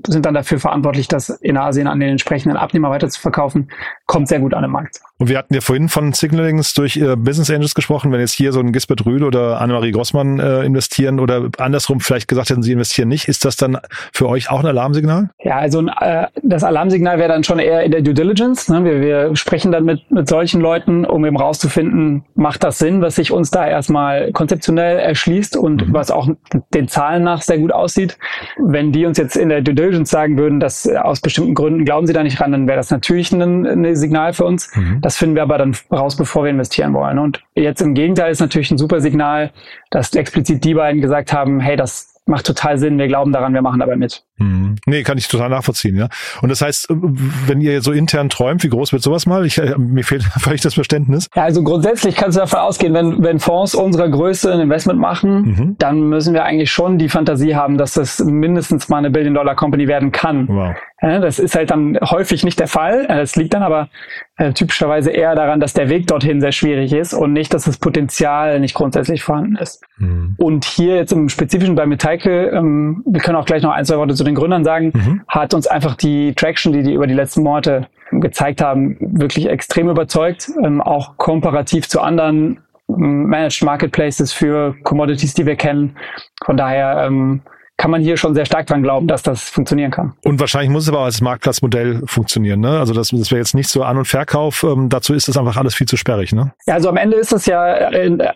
sind 0.06 0.26
dann 0.26 0.34
dafür 0.34 0.58
verantwortlich, 0.58 1.08
das 1.08 1.30
in 1.30 1.56
Asien 1.56 1.86
an 1.86 2.00
den 2.00 2.10
entsprechenden 2.10 2.56
Abnehmer 2.56 2.90
weiter 2.90 3.08
zu 3.08 3.20
verkaufen, 3.20 3.70
kommt 4.06 4.28
sehr 4.28 4.40
gut 4.40 4.54
an 4.54 4.62
den 4.62 4.70
Markt. 4.70 5.00
Und 5.20 5.28
wir 5.28 5.36
hatten 5.36 5.52
ja 5.52 5.60
vorhin 5.60 5.90
von 5.90 6.14
Signalings 6.14 6.72
durch 6.72 6.96
äh, 6.96 7.14
Business 7.14 7.50
Angels 7.50 7.74
gesprochen. 7.74 8.10
Wenn 8.10 8.20
jetzt 8.20 8.32
hier 8.32 8.52
so 8.52 8.60
ein 8.60 8.72
Gisbert 8.72 9.04
Rühl 9.04 9.22
oder 9.22 9.60
Annemarie 9.60 9.90
Grossmann 9.92 10.38
äh, 10.38 10.62
investieren 10.64 11.20
oder 11.20 11.50
andersrum 11.58 12.00
vielleicht 12.00 12.26
gesagt 12.26 12.48
hätten, 12.48 12.62
sie 12.62 12.72
investieren 12.72 13.08
nicht, 13.08 13.28
ist 13.28 13.44
das 13.44 13.56
dann 13.56 13.78
für 14.14 14.28
euch 14.30 14.50
auch 14.50 14.60
ein 14.60 14.66
Alarmsignal? 14.66 15.28
Ja, 15.44 15.58
also 15.58 15.86
äh, 16.00 16.26
das 16.42 16.64
Alarmsignal 16.64 17.18
wäre 17.18 17.28
dann 17.28 17.44
schon 17.44 17.58
eher 17.58 17.82
in 17.82 17.92
der 17.92 18.00
Due 18.00 18.14
Diligence. 18.14 18.70
Ne? 18.70 18.82
Wir, 18.82 19.00
wir 19.02 19.36
sprechen 19.36 19.72
dann 19.72 19.84
mit, 19.84 20.09
mit 20.10 20.28
solchen 20.28 20.60
Leuten, 20.60 21.04
um 21.04 21.24
eben 21.24 21.36
rauszufinden, 21.36 22.24
macht 22.34 22.64
das 22.64 22.78
Sinn, 22.78 23.00
was 23.00 23.14
sich 23.14 23.32
uns 23.32 23.50
da 23.50 23.66
erstmal 23.66 24.32
konzeptionell 24.32 24.98
erschließt 24.98 25.56
und 25.56 25.88
mhm. 25.88 25.94
was 25.94 26.10
auch 26.10 26.28
den 26.74 26.88
Zahlen 26.88 27.22
nach 27.22 27.42
sehr 27.42 27.58
gut 27.58 27.72
aussieht. 27.72 28.18
Wenn 28.58 28.92
die 28.92 29.06
uns 29.06 29.18
jetzt 29.18 29.36
in 29.36 29.48
der 29.48 29.62
Due 29.62 29.74
Diligence 29.74 30.10
sagen 30.10 30.36
würden, 30.36 30.60
dass 30.60 30.88
aus 30.88 31.20
bestimmten 31.20 31.54
Gründen 31.54 31.84
glauben 31.84 32.06
sie 32.06 32.12
da 32.12 32.22
nicht 32.22 32.40
ran, 32.40 32.52
dann 32.52 32.66
wäre 32.66 32.76
das 32.76 32.90
natürlich 32.90 33.32
ein, 33.32 33.66
ein 33.66 33.96
Signal 33.96 34.32
für 34.32 34.44
uns. 34.44 34.74
Mhm. 34.74 35.00
Das 35.00 35.16
finden 35.16 35.36
wir 35.36 35.42
aber 35.42 35.58
dann 35.58 35.76
raus, 35.92 36.16
bevor 36.16 36.44
wir 36.44 36.50
investieren 36.50 36.92
wollen. 36.92 37.18
Und 37.18 37.42
jetzt 37.54 37.80
im 37.80 37.94
Gegenteil 37.94 38.32
ist 38.32 38.40
natürlich 38.40 38.70
ein 38.70 38.78
super 38.78 39.00
Signal, 39.00 39.52
dass 39.90 40.14
explizit 40.14 40.64
die 40.64 40.74
beiden 40.74 41.00
gesagt 41.00 41.32
haben, 41.32 41.60
hey, 41.60 41.76
das 41.76 42.20
macht 42.26 42.46
total 42.46 42.78
Sinn, 42.78 42.98
wir 42.98 43.08
glauben 43.08 43.32
daran, 43.32 43.54
wir 43.54 43.62
machen 43.62 43.80
dabei 43.80 43.96
mit. 43.96 44.24
Hm. 44.40 44.76
Nee, 44.86 45.02
kann 45.02 45.18
ich 45.18 45.28
total 45.28 45.50
nachvollziehen, 45.50 45.96
ja. 45.96 46.08
Und 46.40 46.48
das 46.48 46.62
heißt, 46.62 46.88
wenn 46.88 47.60
ihr 47.60 47.82
so 47.82 47.92
intern 47.92 48.30
träumt, 48.30 48.62
wie 48.64 48.70
groß 48.70 48.92
wird 48.92 49.02
sowas 49.02 49.26
mal? 49.26 49.44
Ich, 49.44 49.58
äh, 49.58 49.76
mir 49.76 50.02
fehlt 50.02 50.22
völlig 50.38 50.62
das 50.62 50.74
Verständnis. 50.74 51.28
Ja, 51.36 51.44
also 51.44 51.62
grundsätzlich 51.62 52.16
kannst 52.16 52.36
du 52.36 52.40
davon 52.40 52.60
ausgehen, 52.60 52.94
wenn, 52.94 53.22
wenn 53.22 53.38
Fonds 53.38 53.74
unserer 53.74 54.08
Größe 54.08 54.52
ein 54.52 54.60
Investment 54.60 54.98
machen, 54.98 55.42
mhm. 55.42 55.76
dann 55.78 56.00
müssen 56.08 56.32
wir 56.32 56.44
eigentlich 56.44 56.70
schon 56.70 56.98
die 56.98 57.08
Fantasie 57.10 57.54
haben, 57.54 57.76
dass 57.76 57.94
das 57.94 58.18
mindestens 58.20 58.88
mal 58.88 58.98
eine 58.98 59.10
Billion-Dollar-Company 59.10 59.88
werden 59.88 60.10
kann. 60.10 60.48
Wow. 60.48 60.74
Ja, 61.02 61.18
das 61.18 61.38
ist 61.38 61.54
halt 61.54 61.70
dann 61.70 61.98
häufig 62.02 62.44
nicht 62.44 62.60
der 62.60 62.66
Fall. 62.66 63.06
Das 63.08 63.34
liegt 63.34 63.54
dann 63.54 63.62
aber 63.62 63.88
äh, 64.36 64.52
typischerweise 64.52 65.10
eher 65.10 65.34
daran, 65.34 65.58
dass 65.58 65.72
der 65.72 65.88
Weg 65.88 66.06
dorthin 66.06 66.42
sehr 66.42 66.52
schwierig 66.52 66.92
ist 66.92 67.14
und 67.14 67.32
nicht, 67.32 67.54
dass 67.54 67.64
das 67.64 67.78
Potenzial 67.78 68.60
nicht 68.60 68.74
grundsätzlich 68.74 69.22
vorhanden 69.22 69.56
ist. 69.56 69.82
Mhm. 69.96 70.34
Und 70.38 70.66
hier 70.66 70.96
jetzt 70.96 71.12
im 71.12 71.30
Spezifischen 71.30 71.74
bei 71.74 71.86
Metalke, 71.86 72.48
ähm, 72.48 73.02
wir 73.06 73.20
können 73.22 73.36
auch 73.36 73.46
gleich 73.46 73.62
noch 73.62 73.72
ein, 73.72 73.86
zwei 73.86 73.96
Worte 73.96 74.14
zu 74.14 74.24
den 74.24 74.29
Gründern 74.34 74.64
sagen, 74.64 74.92
mhm. 74.94 75.22
hat 75.28 75.54
uns 75.54 75.66
einfach 75.66 75.94
die 75.94 76.34
Traction, 76.34 76.72
die 76.72 76.82
die 76.82 76.94
über 76.94 77.06
die 77.06 77.14
letzten 77.14 77.42
Monate 77.42 77.88
gezeigt 78.10 78.60
haben, 78.60 78.96
wirklich 79.00 79.48
extrem 79.48 79.88
überzeugt, 79.88 80.50
ähm, 80.64 80.80
auch 80.80 81.16
komparativ 81.16 81.88
zu 81.88 82.00
anderen 82.00 82.60
ähm, 82.88 83.26
Managed 83.26 83.62
Marketplaces 83.62 84.32
für 84.32 84.74
Commodities, 84.82 85.34
die 85.34 85.46
wir 85.46 85.56
kennen. 85.56 85.96
Von 86.44 86.56
daher 86.56 87.04
ähm, 87.06 87.42
kann 87.80 87.90
man 87.90 88.02
hier 88.02 88.18
schon 88.18 88.34
sehr 88.34 88.44
stark 88.44 88.66
dran 88.66 88.82
glauben, 88.82 89.06
dass 89.06 89.22
das 89.22 89.48
funktionieren 89.48 89.90
kann. 89.90 90.12
Und 90.22 90.38
wahrscheinlich 90.38 90.68
muss 90.70 90.82
es 90.82 90.90
aber 90.90 90.98
als 90.98 91.22
Marktplatzmodell 91.22 92.02
funktionieren. 92.04 92.60
Ne? 92.60 92.78
Also 92.78 92.92
das, 92.92 93.08
das 93.08 93.30
wäre 93.30 93.38
jetzt 93.38 93.54
nicht 93.54 93.70
so 93.70 93.82
An- 93.84 93.96
und 93.96 94.04
Verkauf. 94.04 94.62
Ähm, 94.64 94.90
dazu 94.90 95.14
ist 95.14 95.28
das 95.28 95.38
einfach 95.38 95.56
alles 95.56 95.74
viel 95.74 95.88
zu 95.88 95.96
sperrig. 95.96 96.34
Ne? 96.34 96.52
Ja, 96.66 96.74
also 96.74 96.90
am 96.90 96.98
Ende 96.98 97.16
ist 97.16 97.32
das 97.32 97.46
ja 97.46 97.62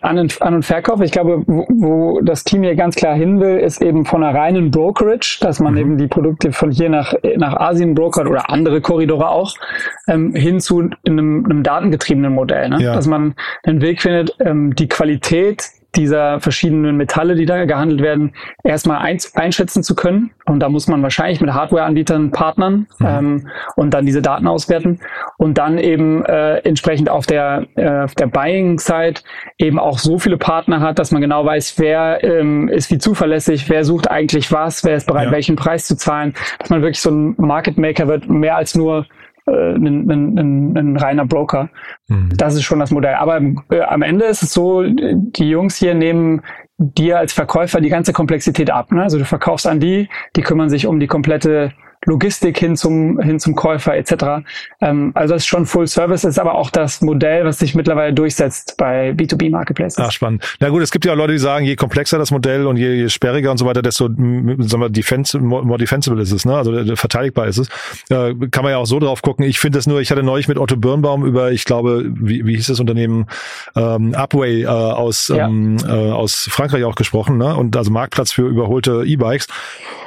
An- 0.01 0.17
und, 0.17 0.41
An 0.41 0.55
und 0.55 0.65
Verkauf. 0.65 0.99
Ich 1.01 1.11
glaube, 1.11 1.43
wo, 1.45 1.67
wo 1.69 2.21
das 2.21 2.43
Team 2.43 2.63
hier 2.63 2.75
ganz 2.75 2.95
klar 2.95 3.13
hin 3.13 3.39
will, 3.39 3.57
ist 3.57 3.83
eben 3.83 4.03
von 4.05 4.23
einer 4.23 4.35
reinen 4.35 4.71
Brokerage, 4.71 5.37
dass 5.41 5.59
man 5.59 5.73
mhm. 5.73 5.79
eben 5.79 5.97
die 5.99 6.07
Produkte 6.07 6.51
von 6.51 6.71
hier 6.71 6.89
nach, 6.89 7.13
nach 7.37 7.55
Asien 7.55 7.93
brokert 7.93 8.27
oder 8.27 8.49
andere 8.49 8.81
Korridore 8.81 9.29
auch, 9.29 9.53
ähm, 10.07 10.33
hin 10.33 10.59
zu 10.59 10.89
einem, 11.05 11.45
einem 11.45 11.61
datengetriebenen 11.61 12.33
Modell. 12.33 12.69
Ne? 12.69 12.81
Ja. 12.81 12.95
Dass 12.95 13.05
man 13.05 13.35
einen 13.61 13.81
Weg 13.81 14.01
findet, 14.01 14.35
ähm, 14.39 14.73
die 14.73 14.87
Qualität 14.87 15.69
dieser 15.95 16.39
verschiedenen 16.39 16.97
Metalle, 16.97 17.35
die 17.35 17.45
da 17.45 17.65
gehandelt 17.65 18.01
werden, 18.01 18.33
erstmal 18.63 18.99
ein, 18.99 19.17
einschätzen 19.35 19.83
zu 19.83 19.95
können. 19.95 20.31
Und 20.45 20.59
da 20.59 20.69
muss 20.69 20.87
man 20.87 21.01
wahrscheinlich 21.01 21.41
mit 21.41 21.53
Hardware-Anbietern 21.53 22.31
partnern 22.31 22.87
mhm. 22.99 23.05
ähm, 23.07 23.47
und 23.75 23.93
dann 23.93 24.05
diese 24.05 24.21
Daten 24.21 24.47
auswerten 24.47 24.99
und 25.37 25.57
dann 25.57 25.77
eben 25.77 26.23
äh, 26.25 26.57
entsprechend 26.59 27.09
auf 27.09 27.25
der, 27.25 27.65
äh, 27.75 28.03
auf 28.03 28.15
der 28.15 28.27
Buying-Side 28.27 29.21
eben 29.57 29.79
auch 29.79 29.97
so 29.97 30.19
viele 30.19 30.37
Partner 30.37 30.81
hat, 30.81 30.99
dass 30.99 31.11
man 31.11 31.21
genau 31.21 31.45
weiß, 31.45 31.75
wer 31.77 32.23
ähm, 32.23 32.69
ist 32.69 32.91
wie 32.91 32.97
zuverlässig, 32.97 33.69
wer 33.69 33.83
sucht 33.83 34.09
eigentlich 34.09 34.51
was, 34.51 34.83
wer 34.83 34.95
ist 34.95 35.07
bereit, 35.07 35.27
ja. 35.27 35.31
welchen 35.31 35.55
Preis 35.55 35.85
zu 35.85 35.95
zahlen, 35.95 36.33
dass 36.59 36.69
man 36.69 36.81
wirklich 36.81 37.01
so 37.01 37.11
ein 37.11 37.35
Market 37.37 37.77
Maker 37.77 38.07
wird, 38.07 38.29
mehr 38.29 38.55
als 38.55 38.75
nur 38.75 39.05
ein, 39.51 40.09
ein, 40.09 40.37
ein, 40.37 40.77
ein 40.77 40.97
reiner 40.97 41.25
Broker. 41.25 41.69
Mhm. 42.07 42.29
Das 42.35 42.55
ist 42.55 42.63
schon 42.63 42.79
das 42.79 42.91
Modell. 42.91 43.15
Aber 43.15 43.41
äh, 43.69 43.81
am 43.81 44.01
Ende 44.01 44.25
ist 44.25 44.43
es 44.43 44.53
so, 44.53 44.83
die 44.83 45.49
Jungs 45.49 45.75
hier 45.75 45.93
nehmen 45.93 46.41
dir 46.77 47.19
als 47.19 47.33
Verkäufer 47.33 47.79
die 47.79 47.89
ganze 47.89 48.11
Komplexität 48.11 48.69
ab. 48.69 48.91
Ne? 48.91 49.03
Also 49.03 49.17
du 49.17 49.25
verkaufst 49.25 49.67
an 49.67 49.79
die, 49.79 50.09
die 50.35 50.41
kümmern 50.41 50.69
sich 50.69 50.87
um 50.87 50.99
die 50.99 51.07
komplette 51.07 51.71
Logistik 52.05 52.57
hin 52.57 52.75
zum, 52.75 53.19
hin 53.19 53.39
zum 53.39 53.55
Käufer 53.55 53.95
etc. 53.95 54.45
Ähm, 54.81 55.11
also 55.13 55.33
das 55.33 55.43
ist 55.43 55.47
schon 55.47 55.65
Full 55.65 55.87
Service, 55.87 56.23
ist 56.23 56.39
aber 56.39 56.55
auch 56.55 56.69
das 56.69 57.01
Modell, 57.01 57.45
was 57.45 57.59
sich 57.59 57.75
mittlerweile 57.75 58.13
durchsetzt 58.13 58.75
bei 58.77 59.11
B2B 59.11 59.49
Marketplaces. 59.51 59.99
Ach, 59.99 60.11
spannend. 60.11 60.43
Na 60.59 60.69
gut, 60.69 60.81
es 60.81 60.91
gibt 60.91 61.05
ja 61.05 61.13
auch 61.13 61.17
Leute, 61.17 61.33
die 61.33 61.39
sagen, 61.39 61.65
je 61.65 61.75
komplexer 61.75 62.17
das 62.17 62.31
Modell 62.31 62.67
und 62.67 62.77
je, 62.77 62.93
je 62.93 63.09
sperriger 63.09 63.51
und 63.51 63.57
so 63.57 63.65
weiter, 63.65 63.81
desto 63.81 64.07
sagen 64.07 64.81
wir, 64.81 64.89
defense, 64.89 65.39
more 65.39 65.77
defensible 65.77 66.21
ist 66.21 66.31
es, 66.31 66.45
ne? 66.45 66.55
also 66.55 66.73
äh, 66.73 66.95
verteidigbar 66.95 67.47
ist 67.47 67.57
es. 67.57 67.67
Äh, 68.09 68.33
kann 68.51 68.63
man 68.63 68.71
ja 68.71 68.77
auch 68.77 68.85
so 68.85 68.99
drauf 68.99 69.21
gucken. 69.21 69.45
Ich 69.45 69.59
finde 69.59 69.77
das 69.77 69.87
nur, 69.87 70.01
ich 70.01 70.11
hatte 70.11 70.23
neulich 70.23 70.47
mit 70.47 70.57
Otto 70.57 70.77
Birnbaum 70.77 71.25
über, 71.25 71.51
ich 71.51 71.65
glaube, 71.65 72.05
wie, 72.05 72.45
wie 72.45 72.55
hieß 72.55 72.67
das 72.67 72.79
Unternehmen, 72.79 73.25
ähm, 73.75 74.13
Upway 74.13 74.63
äh, 74.63 74.67
aus, 74.67 75.29
ja. 75.29 75.47
ähm, 75.47 75.77
äh, 75.85 75.91
aus 75.91 76.47
Frankreich 76.49 76.83
auch 76.83 76.95
gesprochen, 76.95 77.37
ne? 77.37 77.55
und 77.55 77.75
also 77.75 77.91
Marktplatz 77.91 78.31
für 78.31 78.47
überholte 78.47 79.03
E-Bikes. 79.05 79.47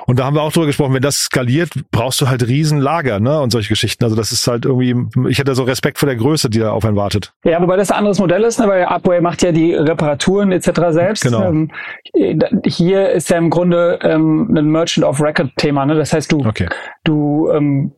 Und 0.07 0.19
da 0.19 0.25
haben 0.25 0.35
wir 0.35 0.43
auch 0.43 0.53
drüber 0.53 0.65
gesprochen, 0.65 0.95
wenn 0.95 1.03
das 1.03 1.25
skaliert, 1.25 1.71
brauchst 1.91 2.21
du 2.21 2.29
halt 2.29 2.47
Riesenlager, 2.47 3.21
ne? 3.21 3.41
Und 3.41 3.51
solche 3.51 3.69
Geschichten. 3.69 4.05
Also 4.05 4.17
das 4.17 4.33
ist 4.33 4.47
halt 4.47 4.65
irgendwie, 4.65 4.95
ich 5.29 5.39
hätte 5.39 5.55
so 5.55 5.65
Respekt 5.65 5.99
vor 5.99 6.07
der 6.07 6.17
Größe, 6.17 6.51
die 6.51 6.59
da 6.59 6.73
auf 6.73 6.85
einen 6.85 6.97
wartet. 6.97 7.33
Ja, 7.45 7.61
wobei 7.61 7.77
das 7.77 7.91
ein 7.91 7.99
anderes 7.99 8.19
Modell 8.19 8.43
ist, 8.43 8.59
ne? 8.61 8.69
weil 8.69 8.85
Upway 8.85 9.21
macht 9.21 9.43
ja 9.43 9.53
die 9.53 9.75
Reparaturen 9.75 10.53
etc. 10.53 10.71
selbst. 10.91 11.23
Genau. 11.23 11.45
Ähm, 11.45 11.71
hier 12.65 13.11
ist 13.11 13.31
ja 13.31 13.39
im 13.39 13.51
Grunde 13.51 13.99
ähm, 14.03 14.55
ein 14.57 14.67
Merchant 14.71 15.07
of 15.07 15.21
Record 15.21 15.51
Thema, 15.57 15.87
ne? 15.87 15.95
Das 15.95 16.13
heißt, 16.13 16.31
du, 16.31 16.45
okay. 16.47 16.69
du 17.05 17.51
ähm, 17.53 17.93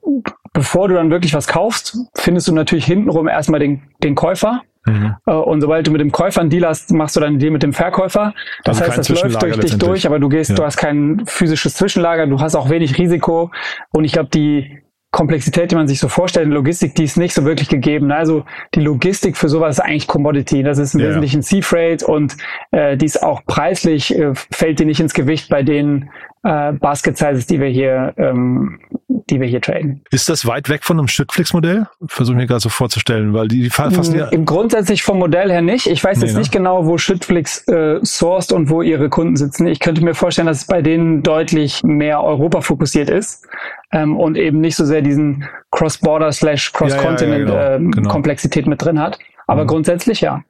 bevor 0.52 0.88
du 0.88 0.94
dann 0.94 1.10
wirklich 1.10 1.34
was 1.34 1.46
kaufst, 1.46 1.96
findest 2.14 2.48
du 2.48 2.54
natürlich 2.54 2.84
hintenrum 2.84 3.28
erstmal 3.28 3.60
den, 3.60 3.82
den 4.02 4.14
Käufer 4.14 4.62
Mhm. 4.86 5.16
Äh, 5.26 5.32
und 5.32 5.60
sobald 5.60 5.86
du 5.86 5.90
mit 5.90 6.00
dem 6.00 6.12
Käufer 6.12 6.40
einen 6.40 6.50
Deal 6.50 6.66
hast, 6.66 6.90
machst 6.92 7.16
du 7.16 7.20
dann 7.20 7.30
einen 7.30 7.38
Deal 7.38 7.52
mit 7.52 7.62
dem 7.62 7.72
Verkäufer. 7.72 8.34
Das 8.64 8.80
also 8.80 8.92
heißt, 8.92 9.10
das 9.10 9.22
läuft 9.22 9.42
durch 9.42 9.58
dich 9.58 9.78
durch, 9.78 10.06
aber 10.06 10.18
du 10.18 10.28
gehst, 10.28 10.50
ja. 10.50 10.56
du 10.56 10.64
hast 10.64 10.76
kein 10.76 11.22
physisches 11.26 11.74
Zwischenlager, 11.74 12.26
du 12.26 12.40
hast 12.40 12.54
auch 12.54 12.70
wenig 12.70 12.98
Risiko. 12.98 13.50
Und 13.92 14.04
ich 14.04 14.12
glaube, 14.12 14.30
die 14.32 14.82
Komplexität, 15.12 15.72
die 15.72 15.74
man 15.74 15.88
sich 15.88 15.98
so 15.98 16.08
vorstellt 16.08 16.46
in 16.46 16.52
Logistik, 16.52 16.94
die 16.94 17.02
ist 17.02 17.16
nicht 17.16 17.34
so 17.34 17.44
wirklich 17.44 17.68
gegeben. 17.68 18.12
Also 18.12 18.44
die 18.74 18.80
Logistik 18.80 19.36
für 19.36 19.48
sowas 19.48 19.78
ist 19.78 19.84
eigentlich 19.84 20.06
Commodity. 20.06 20.62
Das 20.62 20.78
ist 20.78 20.94
im 20.94 21.00
ja. 21.00 21.08
Wesentlichen 21.08 21.42
Sea 21.42 21.62
Freight 21.62 22.02
und 22.02 22.36
äh, 22.70 22.96
die 22.96 23.06
ist 23.06 23.22
auch 23.22 23.44
preislich, 23.44 24.16
äh, 24.16 24.32
fällt 24.34 24.78
die 24.78 24.84
nicht 24.84 25.00
ins 25.00 25.12
Gewicht 25.12 25.48
bei 25.48 25.62
den 25.64 26.10
äh, 26.42 26.72
Basket 26.72 27.16
Sizes, 27.16 27.46
die 27.46 27.60
wir 27.60 27.68
hier, 27.68 28.14
ähm, 28.16 28.80
die 29.08 29.40
wir 29.40 29.46
hier 29.46 29.60
traden. 29.60 30.02
Ist 30.10 30.28
das 30.28 30.46
weit 30.46 30.68
weg 30.68 30.84
von 30.84 30.98
einem 30.98 31.08
Schüttflix-Modell? 31.08 31.86
Versuche 32.06 32.36
mir 32.36 32.46
gerade 32.46 32.60
so 32.60 32.68
vorzustellen, 32.68 33.34
weil 33.34 33.48
die, 33.48 33.62
die 33.62 33.70
fassen 33.70 34.14
ja. 34.14 34.26
Im 34.28 34.44
grundsätzlich 34.44 35.02
vom 35.02 35.18
Modell 35.18 35.50
her 35.50 35.62
nicht. 35.62 35.86
Ich 35.86 36.02
weiß 36.02 36.18
nee, 36.18 36.24
jetzt 36.24 36.34
ne? 36.34 36.40
nicht 36.40 36.52
genau, 36.52 36.86
wo 36.86 36.98
Schüttflix 36.98 37.66
äh, 37.68 38.00
sourced 38.02 38.52
und 38.52 38.70
wo 38.70 38.82
ihre 38.82 39.08
Kunden 39.08 39.36
sitzen. 39.36 39.66
Ich 39.66 39.80
könnte 39.80 40.02
mir 40.02 40.14
vorstellen, 40.14 40.46
dass 40.46 40.58
es 40.58 40.66
bei 40.66 40.82
denen 40.82 41.22
deutlich 41.22 41.82
mehr 41.82 42.22
Europa 42.22 42.62
fokussiert 42.62 43.10
ist 43.10 43.46
ähm, 43.92 44.16
und 44.16 44.36
eben 44.36 44.60
nicht 44.60 44.76
so 44.76 44.84
sehr 44.84 45.02
diesen 45.02 45.44
Cross-Border 45.70 46.32
slash 46.32 46.72
Cross-Continent 46.72 47.48
ja, 47.48 47.54
ja, 47.54 47.76
genau, 47.76 47.90
genau. 47.90 48.10
Komplexität 48.10 48.66
mit 48.66 48.82
drin 48.82 48.98
hat. 48.98 49.18
Aber 49.46 49.64
mhm. 49.64 49.68
grundsätzlich 49.68 50.20
ja. 50.20 50.42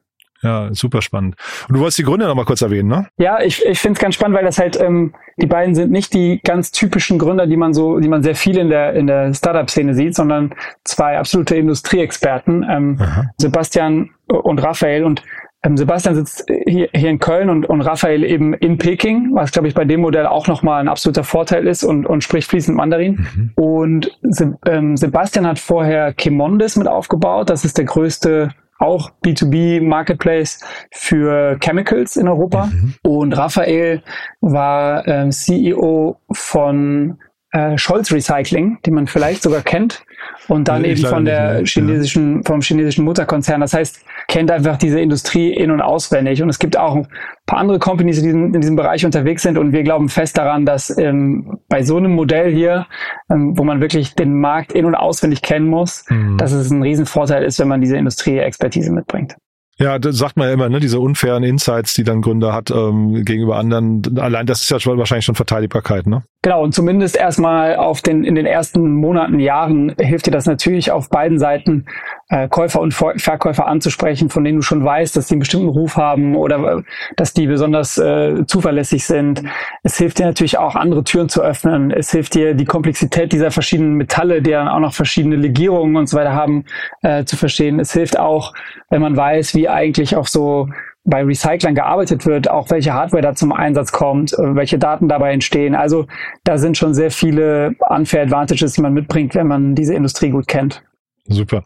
Ja, 0.42 0.68
super 0.72 1.03
spannend. 1.03 1.37
Und 1.68 1.76
du 1.76 1.81
wolltest 1.81 1.98
die 1.98 2.03
Gründer 2.03 2.26
noch 2.26 2.35
mal 2.35 2.44
kurz 2.44 2.62
erwähnen, 2.62 2.88
ne? 2.88 3.07
Ja, 3.18 3.40
ich, 3.40 3.64
ich 3.64 3.79
finde 3.79 3.98
es 3.98 4.00
ganz 4.00 4.14
spannend, 4.14 4.37
weil 4.37 4.44
das 4.44 4.59
halt, 4.59 4.81
ähm, 4.81 5.14
die 5.37 5.46
beiden 5.46 5.74
sind 5.74 5.90
nicht 5.90 6.14
die 6.14 6.40
ganz 6.42 6.70
typischen 6.70 7.18
Gründer, 7.18 7.46
die 7.46 7.57
man 7.57 7.74
so, 7.74 7.98
die 8.00 8.09
man 8.09 8.22
sehr 8.22 8.35
viel 8.35 8.57
in 8.57 8.70
der, 8.70 8.94
in 8.94 9.07
der 9.07 9.35
Startup-Szene 9.35 9.94
sieht, 9.94 10.14
sondern 10.14 10.55
zwei 10.85 11.18
absolute 11.18 11.57
Industrieexperten, 11.57 12.66
ähm, 12.68 13.00
Sebastian 13.37 14.11
und 14.29 14.62
Raphael. 14.62 15.05
Und 15.05 15.22
ähm, 15.62 15.76
Sebastian 15.76 16.14
sitzt 16.14 16.46
hier, 16.66 16.88
hier 16.94 17.11
in 17.11 17.18
Köln 17.18 17.50
und, 17.50 17.66
und 17.66 17.83
Raphael 17.83 18.24
eben 18.24 18.55
in 18.55 18.79
Peking, 18.79 19.35
was 19.35 19.53
glaube 19.53 19.68
ich 19.68 19.74
bei 19.74 19.85
dem 19.85 20.00
Modell 20.00 20.26
auch 20.26 20.46
nochmal 20.46 20.81
ein 20.81 20.88
absoluter 20.88 21.24
Vorteil 21.24 21.66
ist 21.66 21.85
und, 21.85 22.07
und 22.07 22.24
spricht 22.24 22.48
fließend 22.48 22.76
Mandarin. 22.76 23.26
Mhm. 23.35 23.53
Und 23.62 24.18
Se, 24.22 24.59
ähm, 24.66 24.96
Sebastian 24.96 25.46
hat 25.46 25.59
vorher 25.59 26.14
Chemondis 26.14 26.76
mit 26.76 26.88
aufgebaut. 26.88 27.50
Das 27.50 27.66
ist 27.66 27.76
der 27.76 27.85
größte 27.85 28.55
auch 28.80 29.10
B2B 29.24 29.82
Marketplace 29.82 30.60
für 30.90 31.58
Chemicals 31.60 32.16
in 32.16 32.26
Europa. 32.26 32.66
Mhm. 32.66 32.94
Und 33.02 33.32
Raphael 33.34 34.02
war 34.40 35.06
ähm, 35.06 35.30
CEO 35.30 36.18
von 36.32 37.18
äh, 37.52 37.76
Scholz 37.76 38.10
Recycling, 38.10 38.78
die 38.84 38.90
man 38.90 39.06
vielleicht 39.06 39.42
sogar 39.42 39.62
kennt, 39.62 40.02
und 40.48 40.68
dann 40.68 40.84
ich 40.84 41.00
eben 41.00 41.08
von 41.08 41.24
der 41.24 41.64
chinesischen, 41.64 42.36
ja. 42.36 42.42
vom 42.44 42.60
chinesischen 42.60 43.04
Mutterkonzern. 43.04 43.60
Das 43.60 43.74
heißt, 43.74 44.04
kennt 44.30 44.50
einfach 44.50 44.78
diese 44.78 45.00
Industrie 45.00 45.52
in- 45.52 45.72
und 45.72 45.82
auswendig. 45.82 46.40
Und 46.40 46.48
es 46.48 46.60
gibt 46.60 46.78
auch 46.78 46.94
ein 46.94 47.08
paar 47.46 47.58
andere 47.58 47.80
Companies, 47.80 48.22
die 48.22 48.28
in, 48.28 48.54
in 48.54 48.60
diesem 48.60 48.76
Bereich 48.76 49.04
unterwegs 49.04 49.42
sind. 49.42 49.58
Und 49.58 49.72
wir 49.72 49.82
glauben 49.82 50.08
fest 50.08 50.38
daran, 50.38 50.64
dass 50.64 50.96
ähm, 50.96 51.58
bei 51.68 51.82
so 51.82 51.96
einem 51.96 52.12
Modell 52.12 52.54
hier, 52.54 52.86
ähm, 53.28 53.58
wo 53.58 53.64
man 53.64 53.80
wirklich 53.80 54.14
den 54.14 54.40
Markt 54.40 54.72
in- 54.72 54.84
und 54.84 54.94
auswendig 54.94 55.42
kennen 55.42 55.66
muss, 55.66 56.04
mhm. 56.08 56.38
dass 56.38 56.52
es 56.52 56.70
ein 56.70 56.80
Riesenvorteil 56.80 57.42
ist, 57.42 57.58
wenn 57.58 57.68
man 57.68 57.80
diese 57.80 57.96
Industrie-Expertise 57.96 58.92
mitbringt. 58.92 59.34
Ja, 59.80 59.98
das 59.98 60.18
sagt 60.18 60.36
man 60.36 60.46
ja 60.46 60.54
immer, 60.54 60.68
ne, 60.68 60.78
diese 60.78 61.00
unfairen 61.00 61.42
Insights, 61.42 61.94
die 61.94 62.04
dann 62.04 62.20
Gründer 62.20 62.52
hat 62.52 62.70
ähm, 62.70 63.24
gegenüber 63.24 63.56
anderen. 63.56 64.18
Allein 64.18 64.46
das 64.46 64.62
ist 64.62 64.70
ja 64.70 64.78
schon, 64.78 64.98
wahrscheinlich 64.98 65.24
schon 65.24 65.34
Verteidigbarkeit, 65.34 66.06
ne? 66.06 66.22
Genau, 66.42 66.62
und 66.62 66.74
zumindest 66.74 67.18
erstmal 67.18 67.76
auf 67.76 68.00
den, 68.00 68.24
in 68.24 68.35
den 68.35 68.46
ersten 68.46 68.94
Monaten, 68.94 69.40
Jahren 69.40 69.94
hilft 69.98 70.26
dir 70.26 70.31
das 70.31 70.46
natürlich 70.46 70.90
auf 70.90 71.11
beiden 71.11 71.38
Seiten, 71.38 71.85
äh, 72.31 72.48
Käufer 72.48 72.81
und 72.81 72.94
Verkäufer 72.94 73.66
anzusprechen, 73.66 74.31
von 74.31 74.44
denen 74.44 74.57
du 74.57 74.62
schon 74.62 74.83
weißt, 74.83 75.14
dass 75.14 75.26
die 75.26 75.35
einen 75.35 75.40
bestimmten 75.40 75.68
Ruf 75.68 75.96
haben 75.96 76.37
oder 76.37 76.79
äh, 76.79 76.83
dass 77.16 77.35
die 77.35 77.46
besonders 77.46 77.98
äh, 77.98 78.46
zuverlässig 78.46 79.05
sind. 79.05 79.42
Es 79.83 79.98
hilft 79.98 80.18
dir 80.18 80.24
natürlich 80.24 80.57
auch, 80.57 80.76
andere 80.76 81.05
Türen 81.05 81.29
zu 81.29 81.42
öffnen. 81.42 81.90
Es 81.90 82.11
hilft 82.11 82.35
dir, 82.35 82.55
die 82.55 82.64
Komplexität 82.64 83.33
dieser 83.33 83.50
verschiedenen 83.50 83.96
Metalle, 83.96 84.40
die 84.40 84.53
dann 84.53 84.68
auch 84.68 84.81
noch 84.81 84.94
verschiedene 84.94 85.37
Legierungen 85.37 85.96
und 85.96 86.09
so 86.09 86.16
weiter 86.16 86.33
haben, 86.33 86.64
äh, 87.03 87.24
zu 87.24 87.37
verstehen. 87.37 87.79
Es 87.81 87.92
hilft 87.92 88.18
auch, 88.18 88.55
wenn 88.88 89.03
man 89.03 89.14
weiß, 89.14 89.55
wie 89.55 89.68
eigentlich 89.68 90.16
auch 90.16 90.26
so 90.26 90.70
bei 91.04 91.22
Recyclern 91.22 91.74
gearbeitet 91.74 92.26
wird, 92.26 92.50
auch 92.50 92.70
welche 92.70 92.92
Hardware 92.92 93.22
da 93.22 93.34
zum 93.34 93.52
Einsatz 93.52 93.92
kommt, 93.92 94.32
äh, 94.34 94.54
welche 94.54 94.78
Daten 94.78 95.08
dabei 95.08 95.32
entstehen. 95.32 95.74
Also 95.74 96.06
da 96.44 96.58
sind 96.58 96.76
schon 96.76 96.94
sehr 96.94 97.10
viele 97.10 97.74
Unfair 97.88 98.22
Advantages, 98.22 98.74
die 98.74 98.82
man 98.82 98.92
mitbringt, 98.92 99.34
wenn 99.34 99.46
man 99.46 99.74
diese 99.74 99.94
Industrie 99.94 100.30
gut 100.30 100.46
kennt. 100.46 100.82
Super. 101.26 101.62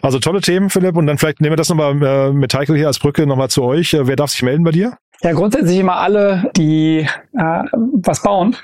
Also 0.00 0.18
tolle 0.20 0.40
Themen, 0.40 0.70
Philipp. 0.70 0.96
Und 0.96 1.06
dann 1.06 1.18
vielleicht 1.18 1.40
nehmen 1.40 1.52
wir 1.52 1.56
das 1.56 1.68
nochmal 1.68 2.00
äh, 2.02 2.32
mit 2.32 2.54
Heiko 2.54 2.74
hier 2.74 2.86
als 2.86 2.98
Brücke 2.98 3.26
nochmal 3.26 3.50
zu 3.50 3.64
euch. 3.64 3.94
Äh, 3.94 4.06
wer 4.06 4.16
darf 4.16 4.30
sich 4.30 4.42
melden 4.42 4.64
bei 4.64 4.70
dir? 4.70 4.96
Ja, 5.22 5.32
grundsätzlich 5.32 5.78
immer 5.78 5.96
alle, 5.96 6.50
die 6.56 7.00
äh, 7.36 7.62
was 7.72 8.22
bauen. 8.22 8.56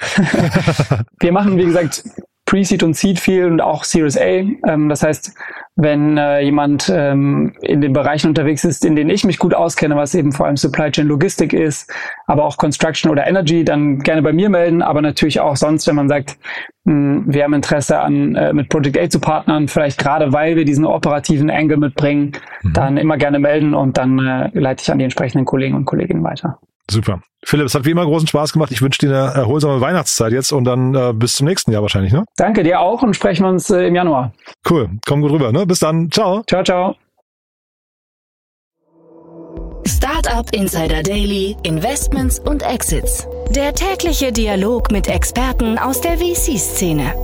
wir 1.20 1.32
machen, 1.32 1.58
wie 1.58 1.64
gesagt, 1.64 2.04
Pre-Seed 2.46 2.82
und 2.84 2.94
Seed 2.94 3.18
viel 3.18 3.46
und 3.46 3.60
auch 3.60 3.82
Series 3.82 4.16
A. 4.16 4.22
Ähm, 4.22 4.88
das 4.88 5.02
heißt, 5.02 5.34
wenn 5.76 6.16
äh, 6.16 6.40
jemand 6.40 6.90
ähm, 6.94 7.52
in 7.60 7.80
den 7.80 7.92
Bereichen 7.92 8.28
unterwegs 8.28 8.64
ist, 8.64 8.84
in 8.84 8.94
denen 8.94 9.10
ich 9.10 9.24
mich 9.24 9.38
gut 9.38 9.54
auskenne, 9.54 9.96
was 9.96 10.14
eben 10.14 10.30
vor 10.30 10.46
allem 10.46 10.56
Supply 10.56 10.90
Chain 10.90 11.08
Logistik 11.08 11.52
ist, 11.52 11.92
aber 12.26 12.44
auch 12.44 12.56
Construction 12.56 13.10
oder 13.10 13.26
Energy, 13.26 13.64
dann 13.64 13.98
gerne 13.98 14.22
bei 14.22 14.32
mir 14.32 14.48
melden, 14.48 14.82
aber 14.82 15.02
natürlich 15.02 15.40
auch 15.40 15.56
sonst, 15.56 15.88
wenn 15.88 15.96
man 15.96 16.08
sagt, 16.08 16.38
mh, 16.84 16.92
hm, 16.92 17.24
wir 17.26 17.42
haben 17.42 17.54
Interesse 17.54 17.98
an 17.98 18.37
äh, 18.37 18.52
mit 18.52 18.68
Project 18.68 18.98
A 18.98 19.08
zu 19.08 19.18
partnern, 19.18 19.66
vielleicht 19.66 19.98
gerade 19.98 20.32
weil 20.32 20.54
wir 20.54 20.64
diesen 20.64 20.84
operativen 20.84 21.50
Angle 21.50 21.78
mitbringen, 21.78 22.32
mhm. 22.62 22.72
dann 22.72 22.96
immer 22.96 23.16
gerne 23.16 23.40
melden 23.40 23.74
und 23.74 23.98
dann 23.98 24.18
äh, 24.20 24.50
leite 24.52 24.82
ich 24.82 24.92
an 24.92 24.98
die 24.98 25.04
entsprechenden 25.04 25.44
Kollegen 25.44 25.74
und 25.74 25.87
Kolleginnen 25.87 26.22
weiter. 26.22 26.60
Super. 26.90 27.20
Philipp, 27.46 27.66
es 27.66 27.74
hat 27.74 27.84
wie 27.84 27.90
immer 27.90 28.04
großen 28.04 28.26
Spaß 28.26 28.52
gemacht. 28.52 28.70
Ich 28.70 28.82
wünsche 28.82 29.00
dir 29.00 29.08
eine 29.08 29.34
erholsame 29.34 29.80
Weihnachtszeit 29.80 30.32
jetzt 30.32 30.52
und 30.52 30.64
dann 30.64 30.94
äh, 30.94 31.12
bis 31.14 31.34
zum 31.34 31.46
nächsten 31.46 31.72
Jahr 31.72 31.82
wahrscheinlich, 31.82 32.12
ne? 32.12 32.24
Danke 32.36 32.62
dir 32.62 32.80
auch 32.80 33.02
und 33.02 33.14
sprechen 33.14 33.44
uns 33.44 33.70
äh, 33.70 33.86
im 33.86 33.94
Januar. 33.94 34.32
Cool. 34.68 34.90
Komm 35.06 35.20
gut 35.20 35.32
rüber, 35.32 35.52
ne? 35.52 35.66
Bis 35.66 35.78
dann. 35.78 36.10
Ciao. 36.10 36.42
Ciao, 36.48 36.62
ciao. 36.62 36.96
Startup 39.86 40.46
Insider 40.52 41.02
Daily, 41.02 41.56
Investments 41.62 42.38
und 42.38 42.62
Exits. 42.62 43.26
Der 43.50 43.74
tägliche 43.74 44.32
Dialog 44.32 44.90
mit 44.90 45.08
Experten 45.08 45.78
aus 45.78 46.00
der 46.00 46.16
VC-Szene. 46.18 47.14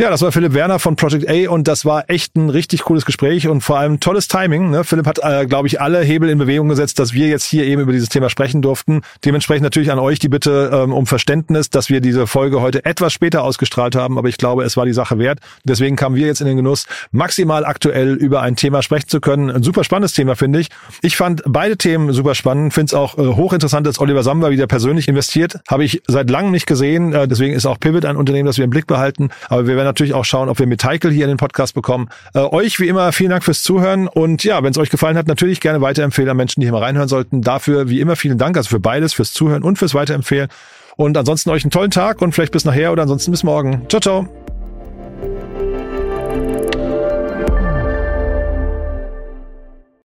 Ja, 0.00 0.08
das 0.08 0.22
war 0.22 0.32
Philipp 0.32 0.54
Werner 0.54 0.78
von 0.78 0.96
Project 0.96 1.28
A 1.28 1.50
und 1.50 1.68
das 1.68 1.84
war 1.84 2.08
echt 2.08 2.34
ein 2.34 2.48
richtig 2.48 2.84
cooles 2.84 3.04
Gespräch 3.04 3.48
und 3.48 3.60
vor 3.60 3.78
allem 3.78 4.00
tolles 4.00 4.28
Timing. 4.28 4.70
Ne? 4.70 4.82
Philipp 4.82 5.06
hat, 5.06 5.18
äh, 5.22 5.44
glaube 5.44 5.68
ich, 5.68 5.78
alle 5.82 6.00
Hebel 6.00 6.30
in 6.30 6.38
Bewegung 6.38 6.70
gesetzt, 6.70 6.98
dass 6.98 7.12
wir 7.12 7.28
jetzt 7.28 7.44
hier 7.44 7.66
eben 7.66 7.82
über 7.82 7.92
dieses 7.92 8.08
Thema 8.08 8.30
sprechen 8.30 8.62
durften. 8.62 9.02
Dementsprechend 9.26 9.62
natürlich 9.62 9.92
an 9.92 9.98
euch 9.98 10.18
die 10.18 10.30
Bitte 10.30 10.70
ähm, 10.72 10.94
um 10.94 11.06
Verständnis, 11.06 11.68
dass 11.68 11.90
wir 11.90 12.00
diese 12.00 12.26
Folge 12.26 12.62
heute 12.62 12.86
etwas 12.86 13.12
später 13.12 13.42
ausgestrahlt 13.42 13.94
haben, 13.94 14.16
aber 14.16 14.30
ich 14.30 14.38
glaube, 14.38 14.64
es 14.64 14.74
war 14.78 14.86
die 14.86 14.94
Sache 14.94 15.18
wert. 15.18 15.40
Deswegen 15.64 15.96
kamen 15.96 16.16
wir 16.16 16.26
jetzt 16.26 16.40
in 16.40 16.46
den 16.46 16.56
Genuss, 16.56 16.86
maximal 17.12 17.66
aktuell 17.66 18.14
über 18.14 18.40
ein 18.40 18.56
Thema 18.56 18.80
sprechen 18.80 19.08
zu 19.08 19.20
können. 19.20 19.50
Ein 19.50 19.62
super 19.62 19.84
spannendes 19.84 20.14
Thema, 20.14 20.34
finde 20.34 20.60
ich. 20.60 20.68
Ich 21.02 21.18
fand 21.18 21.42
beide 21.44 21.76
Themen 21.76 22.14
super 22.14 22.34
spannend, 22.34 22.72
finde 22.72 22.86
es 22.86 22.94
auch 22.94 23.18
äh, 23.18 23.26
hochinteressant, 23.36 23.86
dass 23.86 24.00
Oliver 24.00 24.22
Samba 24.22 24.48
wieder 24.48 24.66
persönlich 24.66 25.08
investiert. 25.08 25.60
Habe 25.68 25.84
ich 25.84 26.00
seit 26.06 26.30
langem 26.30 26.52
nicht 26.52 26.66
gesehen. 26.66 27.12
Äh, 27.12 27.28
deswegen 27.28 27.52
ist 27.52 27.66
auch 27.66 27.78
Pivot 27.78 28.06
ein 28.06 28.16
Unternehmen, 28.16 28.46
das 28.46 28.56
wir 28.56 28.64
im 28.64 28.70
Blick 28.70 28.86
behalten. 28.86 29.28
Aber 29.50 29.66
wir 29.66 29.76
werden 29.76 29.89
natürlich 29.90 30.14
auch 30.14 30.24
schauen, 30.24 30.48
ob 30.48 30.58
wir 30.58 30.66
mit 30.66 30.84
Heikel 30.84 31.10
hier 31.10 31.24
in 31.24 31.30
den 31.30 31.36
Podcast 31.36 31.74
bekommen. 31.74 32.08
Äh, 32.34 32.40
euch 32.40 32.80
wie 32.80 32.88
immer 32.88 33.12
vielen 33.12 33.30
Dank 33.30 33.44
fürs 33.44 33.62
Zuhören 33.62 34.08
und 34.08 34.44
ja, 34.44 34.62
wenn 34.62 34.70
es 34.70 34.78
euch 34.78 34.90
gefallen 34.90 35.16
hat, 35.16 35.28
natürlich 35.28 35.60
gerne 35.60 35.80
weiterempfehlen 35.80 36.30
an 36.30 36.36
Menschen, 36.36 36.60
die 36.60 36.66
hier 36.66 36.72
mal 36.72 36.82
reinhören 36.82 37.08
sollten. 37.08 37.42
Dafür 37.42 37.88
wie 37.88 38.00
immer 38.00 38.16
vielen 38.16 38.38
Dank, 38.38 38.56
also 38.56 38.68
für 38.68 38.80
beides, 38.80 39.12
fürs 39.12 39.32
Zuhören 39.32 39.62
und 39.62 39.78
fürs 39.78 39.94
Weiterempfehlen. 39.94 40.48
Und 40.96 41.16
ansonsten 41.16 41.50
euch 41.50 41.64
einen 41.64 41.70
tollen 41.70 41.90
Tag 41.90 42.20
und 42.20 42.32
vielleicht 42.32 42.52
bis 42.52 42.64
nachher 42.64 42.92
oder 42.92 43.02
ansonsten 43.02 43.30
bis 43.30 43.42
morgen. 43.42 43.86
Ciao, 43.88 44.00
ciao. 44.00 44.28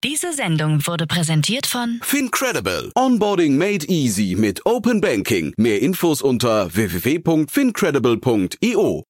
Diese 0.05 0.33
Sendung 0.33 0.87
wurde 0.87 1.09
präsentiert 1.09 1.67
von 1.67 1.99
Fincredible. 2.03 2.93
Onboarding 2.95 3.59
made 3.59 3.85
easy 3.89 4.37
mit 4.39 4.65
Open 4.65 5.01
Banking. 5.01 5.53
Mehr 5.57 5.83
Infos 5.83 6.23
unter 6.23 6.73
www.fincredible.io. 6.75 9.08